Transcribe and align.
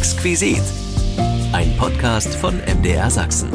Exquisit. 0.00 0.62
Ein 1.52 1.76
Podcast 1.76 2.34
von 2.34 2.58
MDR 2.60 3.10
Sachsen. 3.10 3.50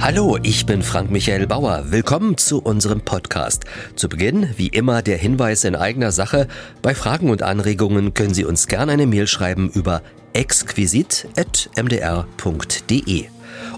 Hallo, 0.00 0.38
ich 0.42 0.64
bin 0.64 0.82
Frank 0.82 1.10
Michael 1.10 1.46
Bauer. 1.46 1.84
Willkommen 1.90 2.38
zu 2.38 2.62
unserem 2.62 3.02
Podcast. 3.02 3.66
Zu 3.96 4.08
Beginn, 4.08 4.48
wie 4.56 4.68
immer, 4.68 5.02
der 5.02 5.18
Hinweis 5.18 5.64
in 5.64 5.76
eigener 5.76 6.10
Sache. 6.10 6.48
Bei 6.80 6.94
Fragen 6.94 7.28
und 7.28 7.42
Anregungen 7.42 8.14
können 8.14 8.32
Sie 8.32 8.46
uns 8.46 8.66
gerne 8.66 8.92
eine 8.92 9.06
Mail 9.06 9.26
schreiben 9.26 9.68
über 9.68 10.00
exquisit.mdr.de. 10.32 13.24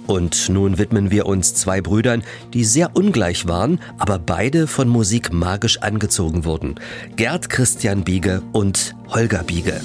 Und 0.07 0.49
nun 0.49 0.79
widmen 0.79 1.11
wir 1.11 1.27
uns 1.27 1.57
zwei 1.57 1.81
Brüdern, 1.81 2.23
die 2.55 2.63
sehr 2.63 2.95
ungleich 2.95 3.49
waren, 3.49 3.81
aber 3.99 4.21
beide 4.21 4.69
von 4.69 4.87
Musik 4.87 5.33
magisch 5.33 5.79
angezogen 5.79 6.45
wurden. 6.45 6.77
Gerd 7.17 7.49
Christian 7.49 8.05
Biege 8.05 8.43
und 8.53 8.95
Holger 9.09 9.43
Biege. 9.43 9.81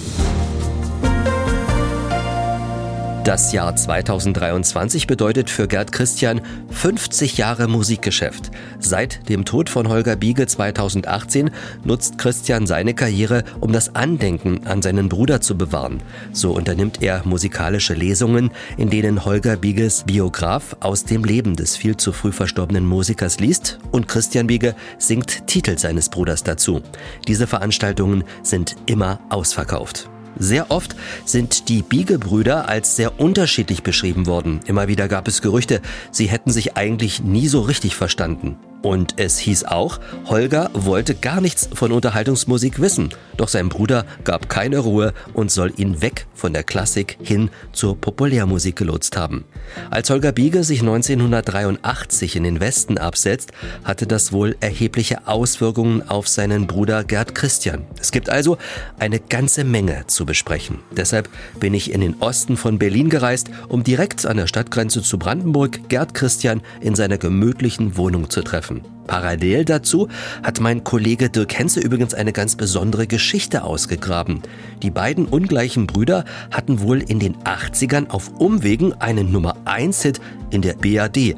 Das 3.26 3.54
Jahr 3.54 3.76
2023 3.76 5.08
bedeutet 5.08 5.50
für 5.50 5.68
Gerd 5.68 5.92
Christian 5.92 6.42
50 6.70 7.40
Jahre 7.40 7.68
Musikgeschäft. 7.68 8.52
Seit 8.78 9.28
dem 9.30 9.46
Tod 9.46 9.68
von 9.68 9.90
Holger 9.90 10.16
Biege 10.16 10.46
2018 10.46 11.50
nutzt 11.84 12.20
Christian 12.20 12.68
seine 12.68 12.94
Karriere, 12.94 13.44
um 13.62 13.72
das 13.72 13.96
Andenken 13.96 14.68
an 14.68 14.84
seinen 14.84 15.10
Bruder 15.10 15.42
zu 15.42 15.58
bewahren. 15.58 16.04
So 16.34 16.52
unternimmt 16.52 17.02
er 17.02 17.24
musikalische 17.26 17.96
Lesungen, 17.96 18.52
in 18.78 18.92
denen 18.92 19.26
Holger 19.26 19.56
Bieges 19.56 20.04
Biograf 20.04 20.78
aus 20.80 21.04
dem 21.04 21.24
Leben 21.24 21.56
des 21.56 21.76
viel 21.76 21.98
zu 21.98 22.14
früh 22.14 22.32
verstorbenen 22.32 22.86
Musikers 22.86 23.40
liest 23.40 23.80
und 23.92 24.08
Christian 24.08 24.46
Biege 24.46 24.76
singt 25.00 25.48
Titel 25.48 25.80
seines 25.80 26.10
Bruders 26.10 26.44
dazu. 26.44 26.84
Diese 27.28 27.48
Veranstaltungen 27.48 28.24
sind 28.44 28.76
immer 28.86 29.20
ausverkauft. 29.30 30.12
Sehr 30.38 30.72
oft 30.72 30.96
sind 31.26 31.70
die 31.70 31.82
Biegebrüder 31.82 32.68
als 32.68 32.96
sehr 32.96 33.20
unterschiedlich 33.20 33.84
beschrieben 33.84 34.26
worden. 34.26 34.60
Immer 34.66 34.88
wieder 34.88 35.08
gab 35.08 35.28
es 35.28 35.42
Gerüchte, 35.42 35.82
sie 36.12 36.28
hätten 36.28 36.52
sich 36.52 36.78
eigentlich 36.78 37.22
nie 37.22 37.48
so 37.48 37.62
richtig 37.62 37.96
verstanden. 37.96 38.58
Und 38.86 39.16
es 39.18 39.40
hieß 39.40 39.64
auch, 39.64 40.00
Holger 40.26 40.70
wollte 40.74 41.16
gar 41.16 41.42
nichts 41.42 41.68
von 41.74 41.92
Unterhaltungsmusik 41.92 42.80
wissen. 42.80 43.10
Doch 43.36 43.48
sein 43.48 43.68
Bruder 43.68 44.06
gab 44.24 44.48
keine 44.48 44.78
Ruhe 44.78 45.16
und 45.34 45.50
soll 45.50 45.74
ihn 45.76 46.04
weg 46.04 46.28
von 46.36 46.54
der 46.54 46.64
Klassik 46.64 47.18
hin 47.24 47.50
zur 47.74 48.00
Populärmusik 48.00 48.76
gelotst 48.76 49.18
haben. 49.18 49.44
Als 49.90 50.12
Holger 50.12 50.32
Biege 50.32 50.64
sich 50.64 50.82
1983 50.82 52.36
in 52.36 52.44
den 52.44 52.60
Westen 52.60 53.00
absetzt, 53.00 53.54
hatte 53.84 54.06
das 54.06 54.32
wohl 54.32 54.56
erhebliche 54.60 55.28
Auswirkungen 55.28 56.08
auf 56.08 56.28
seinen 56.28 56.68
Bruder 56.68 57.04
Gerd 57.04 57.34
Christian. 57.34 57.86
Es 58.00 58.12
gibt 58.12 58.30
also 58.30 58.60
eine 59.00 59.20
ganze 59.20 59.64
Menge 59.64 60.06
zu 60.06 60.28
besprechen. 60.28 60.78
Deshalb 60.96 61.28
bin 61.60 61.74
ich 61.74 61.92
in 61.92 62.02
den 62.02 62.22
Osten 62.22 62.56
von 62.56 62.78
Berlin 62.78 63.10
gereist, 63.10 63.50
um 63.68 63.84
direkt 63.84 64.28
an 64.28 64.38
der 64.38 64.46
Stadtgrenze 64.46 65.02
zu 65.02 65.18
Brandenburg 65.18 65.90
Gerd 65.90 66.14
Christian 66.14 66.62
in 66.82 66.94
seiner 66.94 67.18
gemütlichen 67.18 67.98
Wohnung 67.98 68.30
zu 68.30 68.44
treffen. 68.44 68.75
Parallel 69.08 69.66
dazu 69.66 70.08
hat 70.44 70.60
mein 70.60 70.84
Kollege 70.84 71.30
Dirk 71.30 71.58
Henze 71.58 71.80
übrigens 71.80 72.14
eine 72.14 72.34
ganz 72.34 72.56
besondere 72.56 73.08
Geschichte 73.08 73.64
ausgegraben. 73.64 74.42
Die 74.82 74.92
beiden 74.92 75.26
ungleichen 75.26 75.88
Brüder 75.88 76.26
hatten 76.52 76.82
wohl 76.82 77.02
in 77.02 77.20
den 77.20 77.36
80ern 77.38 78.10
auf 78.10 78.32
Umwegen 78.40 78.94
einen 78.94 79.32
Nummer 79.32 79.56
1 79.66 80.02
Hit 80.02 80.22
in 80.50 80.62
der 80.62 80.74
BAD. 80.74 81.36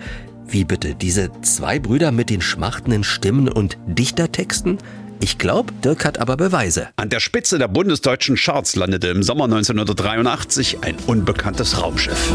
Wie 0.47 0.63
bitte, 0.63 0.95
diese 0.95 1.29
zwei 1.41 1.77
Brüder 1.77 2.11
mit 2.11 2.29
den 2.29 2.41
schmachtenden 2.41 3.03
Stimmen 3.03 3.49
und 3.49 3.77
Dichtertexten? 3.85 4.77
Ich 5.19 5.37
glaube, 5.37 5.73
Dirk 5.83 6.05
hat 6.05 6.19
aber 6.19 6.37
Beweise. 6.37 6.89
An 6.95 7.09
der 7.09 7.19
Spitze 7.19 7.57
der 7.57 7.67
bundesdeutschen 7.67 8.35
Charts 8.35 8.75
landete 8.75 9.07
im 9.07 9.23
Sommer 9.23 9.45
1983 9.45 10.83
ein 10.83 10.95
unbekanntes 11.07 11.81
Raumschiff. 11.81 12.31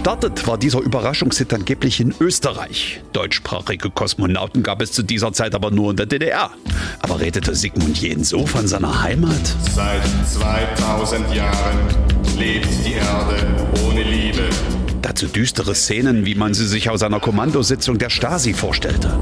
Gestartet 0.00 0.46
war 0.46 0.56
dieser 0.56 0.80
Überraschungshit 0.80 1.52
angeblich 1.52 2.00
in 2.00 2.14
Österreich. 2.20 3.02
Deutschsprachige 3.12 3.90
Kosmonauten 3.90 4.62
gab 4.62 4.80
es 4.80 4.92
zu 4.92 5.02
dieser 5.02 5.34
Zeit 5.34 5.54
aber 5.54 5.70
nur 5.70 5.90
in 5.90 5.98
der 5.98 6.06
DDR. 6.06 6.52
Aber 7.00 7.20
redete 7.20 7.54
Sigmund 7.54 8.00
Jähn 8.00 8.24
so 8.24 8.46
von 8.46 8.66
seiner 8.66 9.02
Heimat? 9.02 9.54
Seit 9.74 10.00
2000 10.26 11.34
Jahren 11.34 11.78
lebt 12.38 12.66
die 12.86 12.94
Erde 12.94 13.46
ohne 13.86 14.02
Liebe. 14.02 14.48
Dazu 15.02 15.26
düstere 15.26 15.74
Szenen, 15.74 16.24
wie 16.24 16.34
man 16.34 16.54
sie 16.54 16.66
sich 16.66 16.88
aus 16.88 17.02
einer 17.02 17.20
Kommandositzung 17.20 17.98
der 17.98 18.08
Stasi 18.08 18.54
vorstellte. 18.54 19.20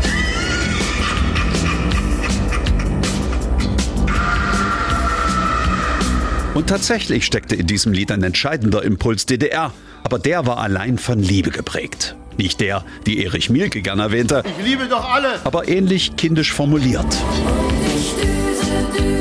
Und 6.55 6.69
tatsächlich 6.69 7.27
steckte 7.27 7.57
in 7.57 7.67
diesem 7.67 7.93
Lied 7.93 8.13
ein 8.13 8.23
entscheidender 8.23 8.85
Impuls 8.85 9.27
DDR, 9.27 9.73
aber 10.09 10.19
der 10.19 10.47
war 10.47 10.57
allein 10.57 10.97
von 10.97 11.19
Liebe 11.19 11.51
geprägt. 11.51 12.17
Nicht 12.39 12.61
der, 12.63 12.83
die 13.05 13.23
Erich 13.27 13.51
Mielke 13.51 13.83
gern 13.83 13.99
erwähnte, 13.99 14.43
Ich 14.59 14.65
liebe 14.67 14.87
doch 14.89 15.07
alle. 15.13 15.29
aber 15.45 15.69
ähnlich 15.69 16.17
kindisch 16.17 16.51
formuliert. 16.51 17.05
Ich 17.95 18.15
düse, 18.15 19.05
düse, 19.05 19.05
düse, 19.05 19.18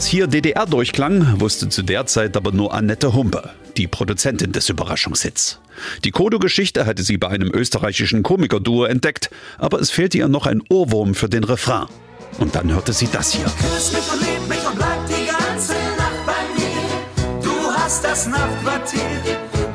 Dass 0.00 0.06
hier 0.06 0.28
DDR 0.28 0.64
durchklang, 0.64 1.42
wusste 1.42 1.68
zu 1.68 1.82
der 1.82 2.06
Zeit 2.06 2.34
aber 2.34 2.52
nur 2.52 2.72
Annette 2.72 3.12
Humpe, 3.12 3.50
die 3.76 3.86
Produzentin 3.86 4.50
des 4.50 4.70
Überraschungshits. 4.70 5.60
Die 6.04 6.10
Kodo-Geschichte 6.10 6.86
hatte 6.86 7.02
sie 7.02 7.18
bei 7.18 7.28
einem 7.28 7.50
österreichischen 7.52 8.22
Komikerduo 8.22 8.84
entdeckt, 8.84 9.28
aber 9.58 9.78
es 9.78 9.90
fehlte 9.90 10.16
ihr 10.16 10.28
noch 10.28 10.46
ein 10.46 10.62
Ohrwurm 10.70 11.14
für 11.14 11.28
den 11.28 11.44
Refrain. 11.44 11.84
Und 12.38 12.54
dann 12.54 12.72
hörte 12.72 12.94
sie 12.94 13.08
das 13.12 13.32
hier. 13.32 13.44
Küss 13.44 13.92
mich 13.92 14.10
und 14.10 14.20
lieb 14.20 14.48
mich 14.48 14.66
und 14.66 14.76
bleib 14.76 15.06
die 15.06 15.26
ganze 15.26 15.74
Nacht 15.74 16.24
bei 16.24 16.32
mir. 16.56 17.42
Du 17.42 17.70
hast 17.70 18.02
das 18.02 18.26
Nachtquartier, 18.26 19.02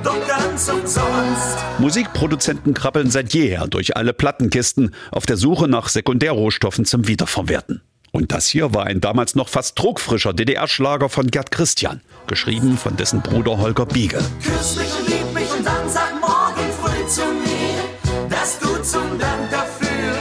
doch 0.03 0.27
ganz 0.27 0.67
umsonst. 0.69 1.57
Musikproduzenten 1.77 2.73
krabbeln 2.73 3.11
seit 3.11 3.31
jeher 3.35 3.67
durch 3.67 3.95
alle 3.95 4.13
Plattenkisten 4.13 4.95
auf 5.11 5.27
der 5.27 5.37
Suche 5.37 5.67
nach 5.67 5.87
Sekundärrohstoffen 5.87 6.85
zum 6.85 7.07
Wiederverwerten. 7.07 7.83
Und 8.15 8.31
das 8.31 8.47
hier 8.47 8.73
war 8.73 8.85
ein 8.85 9.01
damals 9.01 9.35
noch 9.35 9.49
fast 9.49 9.77
druckfrischer 9.77 10.31
DDR-Schlager 10.31 11.09
von 11.09 11.27
Gerd 11.27 11.51
Christian, 11.51 11.99
geschrieben 12.27 12.77
von 12.77 12.95
dessen 12.95 13.21
Bruder 13.21 13.57
Holger 13.57 13.85
Biege. 13.85 14.23
Küss 14.41 14.77
mich 14.77 14.87
und 14.97 15.09
lieb 15.09 15.33
mich 15.33 15.51
und 15.51 15.65
dann 15.65 15.89
sag 15.89 16.13
morgen 16.21 16.65
früh 16.81 17.05
zu 17.09 17.23
mir, 17.25 18.29
dass 18.29 18.57
du 18.59 18.67
zum 18.83 19.19
Dank 19.19 19.51
dafür 19.51 20.13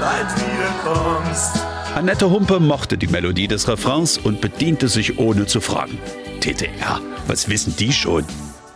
bald 0.00 0.28
wiederkommst. 0.36 1.56
Annette 1.96 2.30
Humpe 2.30 2.60
mochte 2.60 2.96
die 2.96 3.08
Melodie 3.08 3.48
des 3.48 3.66
Refrains 3.66 4.16
und 4.16 4.40
bediente 4.40 4.86
sich 4.86 5.18
ohne 5.18 5.46
zu 5.46 5.60
fragen. 5.60 5.98
TTR, 6.38 7.00
was 7.26 7.48
wissen 7.48 7.74
die 7.76 7.92
schon? 7.92 8.24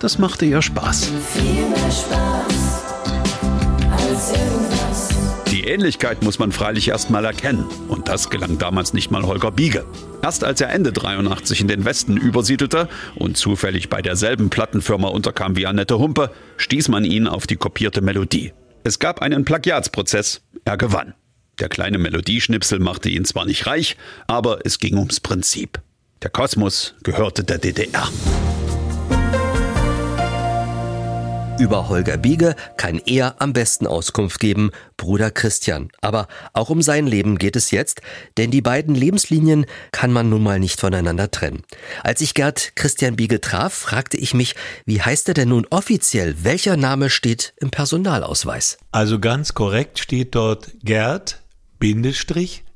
Das 0.00 0.18
machte 0.18 0.46
ihr 0.46 0.60
Spaß. 0.60 1.12
Viel 1.32 1.68
mehr 1.68 1.90
Spaß. 1.92 2.73
Die 5.64 5.70
Ähnlichkeit 5.70 6.22
muss 6.22 6.38
man 6.38 6.52
freilich 6.52 6.88
erst 6.88 7.08
mal 7.08 7.24
erkennen. 7.24 7.64
Und 7.88 8.08
das 8.08 8.28
gelang 8.28 8.58
damals 8.58 8.92
nicht 8.92 9.10
mal 9.10 9.22
Holger 9.22 9.50
Biege. 9.50 9.86
Erst 10.22 10.44
als 10.44 10.60
er 10.60 10.68
Ende 10.68 10.92
83 10.92 11.62
in 11.62 11.68
den 11.68 11.86
Westen 11.86 12.18
übersiedelte 12.18 12.86
und 13.14 13.38
zufällig 13.38 13.88
bei 13.88 14.02
derselben 14.02 14.50
Plattenfirma 14.50 15.08
unterkam 15.08 15.56
wie 15.56 15.66
Annette 15.66 15.98
Humpe, 15.98 16.30
stieß 16.58 16.88
man 16.88 17.06
ihn 17.06 17.26
auf 17.26 17.46
die 17.46 17.56
kopierte 17.56 18.02
Melodie. 18.02 18.52
Es 18.82 18.98
gab 18.98 19.22
einen 19.22 19.46
Plagiatsprozess. 19.46 20.42
Er 20.66 20.76
gewann. 20.76 21.14
Der 21.58 21.70
kleine 21.70 21.96
Melodieschnipsel 21.96 22.78
machte 22.78 23.08
ihn 23.08 23.24
zwar 23.24 23.46
nicht 23.46 23.66
reich, 23.66 23.96
aber 24.26 24.66
es 24.66 24.78
ging 24.78 24.98
ums 24.98 25.20
Prinzip. 25.20 25.80
Der 26.20 26.28
Kosmos 26.28 26.94
gehörte 27.02 27.42
der 27.42 27.56
DDR. 27.56 28.10
Über 31.58 31.88
Holger 31.88 32.16
Biege 32.16 32.56
kann 32.76 33.00
er 33.06 33.40
am 33.40 33.52
besten 33.52 33.86
Auskunft 33.86 34.40
geben, 34.40 34.70
Bruder 34.96 35.30
Christian. 35.30 35.88
Aber 36.00 36.26
auch 36.52 36.68
um 36.68 36.82
sein 36.82 37.06
Leben 37.06 37.38
geht 37.38 37.54
es 37.54 37.70
jetzt, 37.70 38.02
denn 38.36 38.50
die 38.50 38.60
beiden 38.60 38.94
Lebenslinien 38.94 39.64
kann 39.92 40.12
man 40.12 40.28
nun 40.28 40.42
mal 40.42 40.58
nicht 40.58 40.80
voneinander 40.80 41.30
trennen. 41.30 41.62
Als 42.02 42.20
ich 42.20 42.34
Gerd 42.34 42.74
Christian 42.74 43.16
Biege 43.16 43.40
traf, 43.40 43.72
fragte 43.72 44.16
ich 44.16 44.34
mich, 44.34 44.56
wie 44.84 45.00
heißt 45.00 45.28
er 45.28 45.34
denn 45.34 45.50
nun 45.50 45.66
offiziell? 45.70 46.34
Welcher 46.42 46.76
Name 46.76 47.08
steht 47.08 47.54
im 47.58 47.70
Personalausweis? 47.70 48.78
Also 48.90 49.20
ganz 49.20 49.54
korrekt 49.54 50.00
steht 50.00 50.34
dort 50.34 50.72
Gerd 50.82 51.40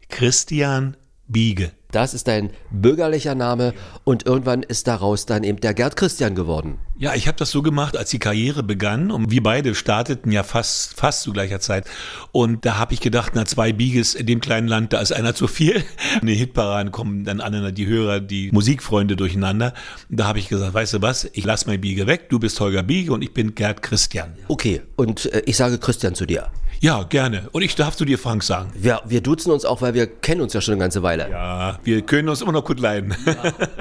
Christian 0.09 0.97
Biege. 1.27 1.73
Das 1.91 2.13
ist 2.13 2.29
dein 2.29 2.51
bürgerlicher 2.71 3.35
Name 3.35 3.73
und 4.05 4.27
irgendwann 4.27 4.63
ist 4.63 4.87
daraus 4.89 5.25
dann 5.25 5.43
eben 5.43 5.59
der 5.59 5.73
Gerd 5.73 5.97
Christian 5.97 6.35
geworden. 6.35 6.79
Ja, 6.99 7.15
ich 7.15 7.27
habe 7.29 7.39
das 7.39 7.51
so 7.51 7.63
gemacht, 7.63 7.97
als 7.97 8.11
die 8.11 8.19
Karriere 8.19 8.63
begann 8.63 9.11
und 9.11 9.31
wir 9.31 9.43
beide 9.43 9.75
starteten 9.75 10.31
ja 10.31 10.43
fast 10.43 10.93
fast 11.01 11.23
zu 11.23 11.33
gleicher 11.33 11.61
Zeit 11.61 11.87
und 12.31 12.67
da 12.67 12.77
habe 12.77 12.93
ich 12.93 13.01
gedacht, 13.01 13.33
na 13.35 13.47
zwei 13.47 13.73
Bieges 13.73 14.15
in 14.15 14.27
dem 14.27 14.43
kleinen 14.43 14.69
Land, 14.69 14.93
da 14.93 15.01
ist 15.01 15.13
einer 15.13 15.35
zu 15.35 15.47
viel. 15.49 15.83
In 16.21 16.27
den 16.27 16.37
Hitparaden 16.37 16.93
kommen 16.93 17.25
dann 17.25 17.41
alle 17.41 17.73
die 17.73 17.87
Hörer, 17.87 18.21
die 18.21 18.51
Musikfreunde 18.53 19.17
durcheinander. 19.17 19.73
Da 20.11 20.27
habe 20.27 20.41
ich 20.41 20.49
gesagt, 20.49 20.75
weißt 20.75 20.95
du 20.95 21.03
was, 21.03 21.29
ich 21.33 21.45
lass 21.45 21.67
mein 21.67 21.81
Biege 21.81 22.07
weg, 22.07 22.29
du 22.29 22.39
bist 22.39 22.61
Holger 22.61 22.83
Biege 22.83 23.13
und 23.13 23.23
ich 23.23 23.33
bin 23.33 23.55
Gerd 23.55 23.83
Christian. 23.83 24.37
Okay, 24.49 24.83
und 24.97 25.33
äh, 25.33 25.43
ich 25.47 25.57
sage 25.57 25.79
Christian 25.79 26.15
zu 26.15 26.27
dir. 26.27 26.49
Ja, 26.81 27.03
gerne. 27.03 27.49
Und 27.51 27.63
ich 27.63 27.75
darf 27.75 27.97
zu 27.97 28.05
dir 28.05 28.19
Frank 28.19 28.45
sagen. 28.45 28.71
Wir, 28.75 29.03
wir 29.05 29.21
duzen 29.21 29.51
uns 29.51 29.65
auch, 29.65 29.83
weil 29.83 29.95
wir 29.95 30.07
kennen 30.07 30.41
uns 30.41 30.53
ja 30.53 30.61
schon 30.61 30.75
eine 30.75 30.81
ganze 30.81 31.03
Weile. 31.03 31.29
Ja, 31.29 31.81
wir 31.83 32.03
können 32.03 32.29
uns 32.29 32.41
immer 32.41 32.53
noch 32.53 32.65
gut 32.65 32.79
leiden. 32.79 33.17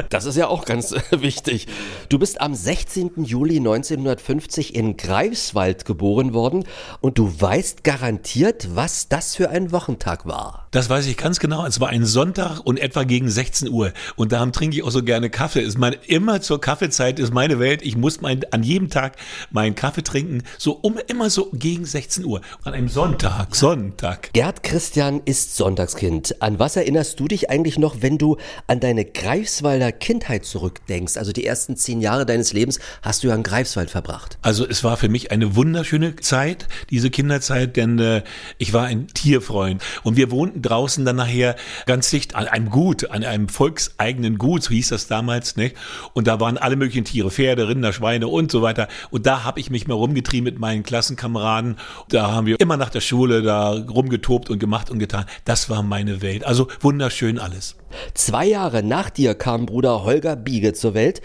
Das 0.10 0.26
ist 0.26 0.38
ja 0.38 0.48
auch 0.48 0.66
ganz 0.66 0.94
äh, 0.94 1.02
wichtig. 1.12 1.68
Du 2.10 2.18
bist 2.18 2.40
am 2.40 2.56
16. 2.56 3.26
Juli 3.26 3.58
1950 3.58 4.74
in 4.74 4.96
Greifswald 4.96 5.86
geboren 5.86 6.34
worden 6.34 6.64
und 7.02 7.18
du 7.18 7.40
weißt 7.40 7.84
garantiert, 7.84 8.70
was 8.74 9.10
das 9.10 9.36
für 9.36 9.50
ein 9.50 9.72
Wochentag 9.72 10.26
war. 10.26 10.68
Das 10.72 10.90
weiß 10.90 11.08
ich 11.08 11.18
ganz 11.18 11.40
genau. 11.40 11.66
Es 11.66 11.80
war 11.80 11.90
ein 11.90 12.06
Sonntag 12.06 12.60
und 12.60 12.78
etwa 12.80 13.04
gegen 13.04 13.30
16 13.30 13.70
Uhr. 13.70 13.94
Und 14.16 14.32
darum 14.32 14.52
trinke 14.52 14.78
ich 14.78 14.84
auch 14.84 14.92
so 14.92 15.04
gerne 15.04 15.30
Kaffee. 15.30 15.62
Ist 15.62 15.78
mein, 15.78 15.96
immer 16.08 16.42
zur 16.42 16.62
Kaffeezeit 16.62 17.20
ist 17.20 17.34
meine 17.34 17.60
Welt. 17.60 17.82
Ich 17.82 17.98
muss 17.98 18.22
mein, 18.22 18.42
an 18.52 18.64
jedem 18.64 18.90
Tag 18.90 19.18
meinen 19.52 19.76
Kaffee 19.76 20.04
trinken. 20.04 20.44
So 20.58 20.74
um, 20.74 20.98
immer 21.08 21.30
so 21.30 21.50
gegen 21.54 21.86
16 21.86 22.26
Uhr. 22.26 22.42
An 22.64 22.74
einem 22.74 22.87
Sonntag. 22.90 23.56
Sonntag. 23.56 24.32
Gerd 24.34 24.64
Christian 24.64 25.22
ist 25.26 25.56
Sonntagskind. 25.56 26.42
An 26.42 26.60
was 26.60 26.76
erinnerst 26.76 27.20
du 27.20 27.28
dich 27.28 27.50
eigentlich 27.50 27.78
noch, 27.78 28.02
wenn 28.02 28.18
du 28.18 28.38
an 28.68 28.80
deine 28.80 29.04
Greifswalder 29.04 29.92
Kindheit 29.92 30.46
zurückdenkst? 30.46 31.18
Also 31.18 31.32
die 31.34 31.46
ersten 31.46 31.76
zehn 31.76 32.02
Jahre 32.02 32.26
deines 32.26 32.54
Lebens 32.54 32.80
hast 33.02 33.24
du 33.24 33.28
ja 33.28 33.36
in 33.36 33.44
Greifswald 33.44 33.90
verbracht. 33.90 34.38
Also 34.42 34.66
es 34.66 34.84
war 34.84 34.96
für 34.98 35.10
mich 35.10 35.32
eine 35.32 35.56
wunderschöne 35.56 36.16
Zeit, 36.18 36.68
diese 36.90 37.10
Kinderzeit, 37.10 37.76
denn 37.76 38.00
äh, 38.00 38.24
ich 38.58 38.74
war 38.74 38.86
ein 38.86 39.08
Tierfreund 39.08 39.84
und 40.04 40.16
wir 40.16 40.32
wohnten 40.32 40.62
draußen 40.62 41.04
dann 41.04 41.18
nachher 41.18 41.56
ganz 41.88 42.10
dicht 42.10 42.36
an 42.36 42.48
einem 42.48 42.70
Gut, 42.70 43.10
an 43.10 43.24
einem 43.24 43.50
volkseigenen 43.50 44.38
Gut, 44.38 44.64
so 44.64 44.70
hieß 44.70 44.90
das 44.90 45.08
damals, 45.08 45.58
ne? 45.58 45.74
Und 46.14 46.28
da 46.28 46.40
waren 46.40 46.58
alle 46.58 46.76
möglichen 46.76 47.06
Tiere, 47.06 47.32
Pferde, 47.32 47.68
Rinder, 47.68 47.92
Schweine 47.92 48.28
und 48.28 48.52
so 48.52 48.62
weiter. 48.62 48.88
Und 49.10 49.26
da 49.26 49.44
habe 49.44 49.60
ich 49.60 49.70
mich 49.70 49.88
mal 49.88 49.96
rumgetrieben 49.96 50.46
mit 50.46 50.60
meinen 50.60 50.84
Klassenkameraden. 50.84 51.78
Da 52.10 52.32
haben 52.32 52.48
wir 52.48 52.60
immer 52.60 52.77
nach 52.78 52.90
der 52.90 53.02
Schule 53.02 53.42
da 53.42 53.72
rumgetobt 53.72 54.50
und 54.50 54.60
gemacht 54.60 54.90
und 54.90 55.00
getan. 55.00 55.26
Das 55.46 55.70
war 55.70 55.84
meine 55.84 56.22
Welt. 56.22 56.46
Also 56.46 56.68
wunderschön 56.80 57.40
alles. 57.40 57.76
Zwei 58.14 58.46
Jahre 58.46 58.84
nach 58.84 59.10
dir 59.10 59.36
kam 59.36 59.66
Bruder 59.66 60.04
Holger 60.04 60.36
Biege 60.36 60.74
zur 60.74 60.94
Welt. 60.94 61.22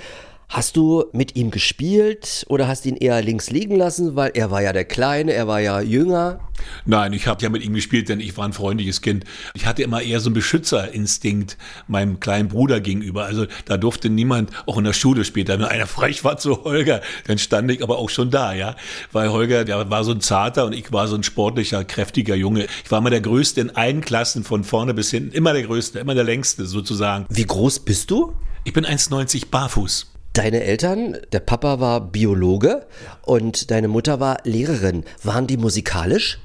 Hast 0.53 0.77
du 0.77 1.07
mit 1.13 1.35
ihm 1.35 1.51
gespielt 1.51 2.45
oder 2.47 2.69
hast 2.69 2.85
ihn 2.85 2.99
eher 2.99 3.23
links 3.23 3.49
liegen 3.49 3.75
lassen, 3.75 4.17
weil 4.17 4.33
er 4.35 4.51
war 4.51 4.61
ja 4.61 4.75
der 4.75 4.85
Kleine, 4.85 5.33
er 5.33 5.49
war 5.49 5.61
ja 5.61 5.81
jünger? 5.81 6.41
Nein, 6.85 7.15
ich 7.15 7.27
habe 7.27 7.43
ja 7.43 7.49
mit 7.49 7.65
ihm 7.65 7.73
gespielt, 7.73 8.11
denn 8.11 8.21
ich 8.21 8.37
war 8.37 8.45
ein 8.45 8.53
freundliches 8.53 9.01
Kind. 9.01 9.25
Ich 9.55 9.65
hatte 9.65 9.83
immer 9.83 10.03
eher 10.03 10.21
so 10.21 10.29
einen 10.29 10.35
Beschützerinstinkt 10.35 11.57
meinem 11.89 12.21
kleinen 12.21 12.49
Bruder 12.49 12.81
gegenüber. 12.81 13.25
Also 13.25 13.47
da 13.65 13.79
durfte 13.79 14.11
niemand, 14.11 14.51
auch 14.67 14.77
in 14.77 14.85
der 14.85 14.93
Schule 14.93 15.25
später, 15.25 15.59
wenn 15.59 15.65
einer 15.65 15.87
frech 15.87 16.23
war 16.23 16.37
zu 16.37 16.65
Holger, 16.65 17.01
dann 17.27 17.39
stand 17.39 17.71
ich 17.71 17.83
aber 17.83 17.97
auch 17.97 18.11
schon 18.11 18.31
da, 18.31 18.53
ja. 18.53 18.77
Weil 19.11 19.31
Holger, 19.31 19.65
der 19.65 19.89
war 19.89 20.05
so 20.05 20.13
ein 20.13 20.21
zarter 20.21 20.67
und 20.67 20.75
ich 20.75 20.93
war 20.93 21.09
so 21.09 21.17
ein 21.17 21.23
sportlicher, 21.23 21.83
kräftiger 21.83 22.35
Junge. 22.35 22.67
Ich 22.85 22.91
war 22.91 22.99
immer 22.99 23.09
der 23.09 23.23
Größte 23.23 23.63
in 23.63 23.71
allen 23.71 24.03
Klassen, 24.03 24.45
von 24.45 24.65
vorne 24.65 24.93
bis 24.93 25.11
hinten. 25.11 25.33
Immer 25.33 25.55
der 25.55 25.63
Größte, 25.63 25.99
immer 25.99 26.15
der 26.15 26.25
Längste 26.25 26.67
sozusagen. 26.67 27.25
Wie 27.31 27.47
groß 27.47 27.79
bist 27.79 28.11
du? 28.11 28.35
Ich 28.65 28.75
bin 28.75 28.85
1,90 28.85 29.47
barfuß. 29.51 30.12
Deine 30.33 30.63
Eltern, 30.63 31.19
der 31.33 31.41
Papa 31.41 31.79
war 31.79 32.01
Biologe 32.01 32.87
und 33.21 33.71
deine 33.71 33.89
Mutter 33.89 34.19
war 34.19 34.39
Lehrerin. 34.45 35.05
Waren 35.23 35.47
die 35.47 35.59
musikalisch? 35.59 36.39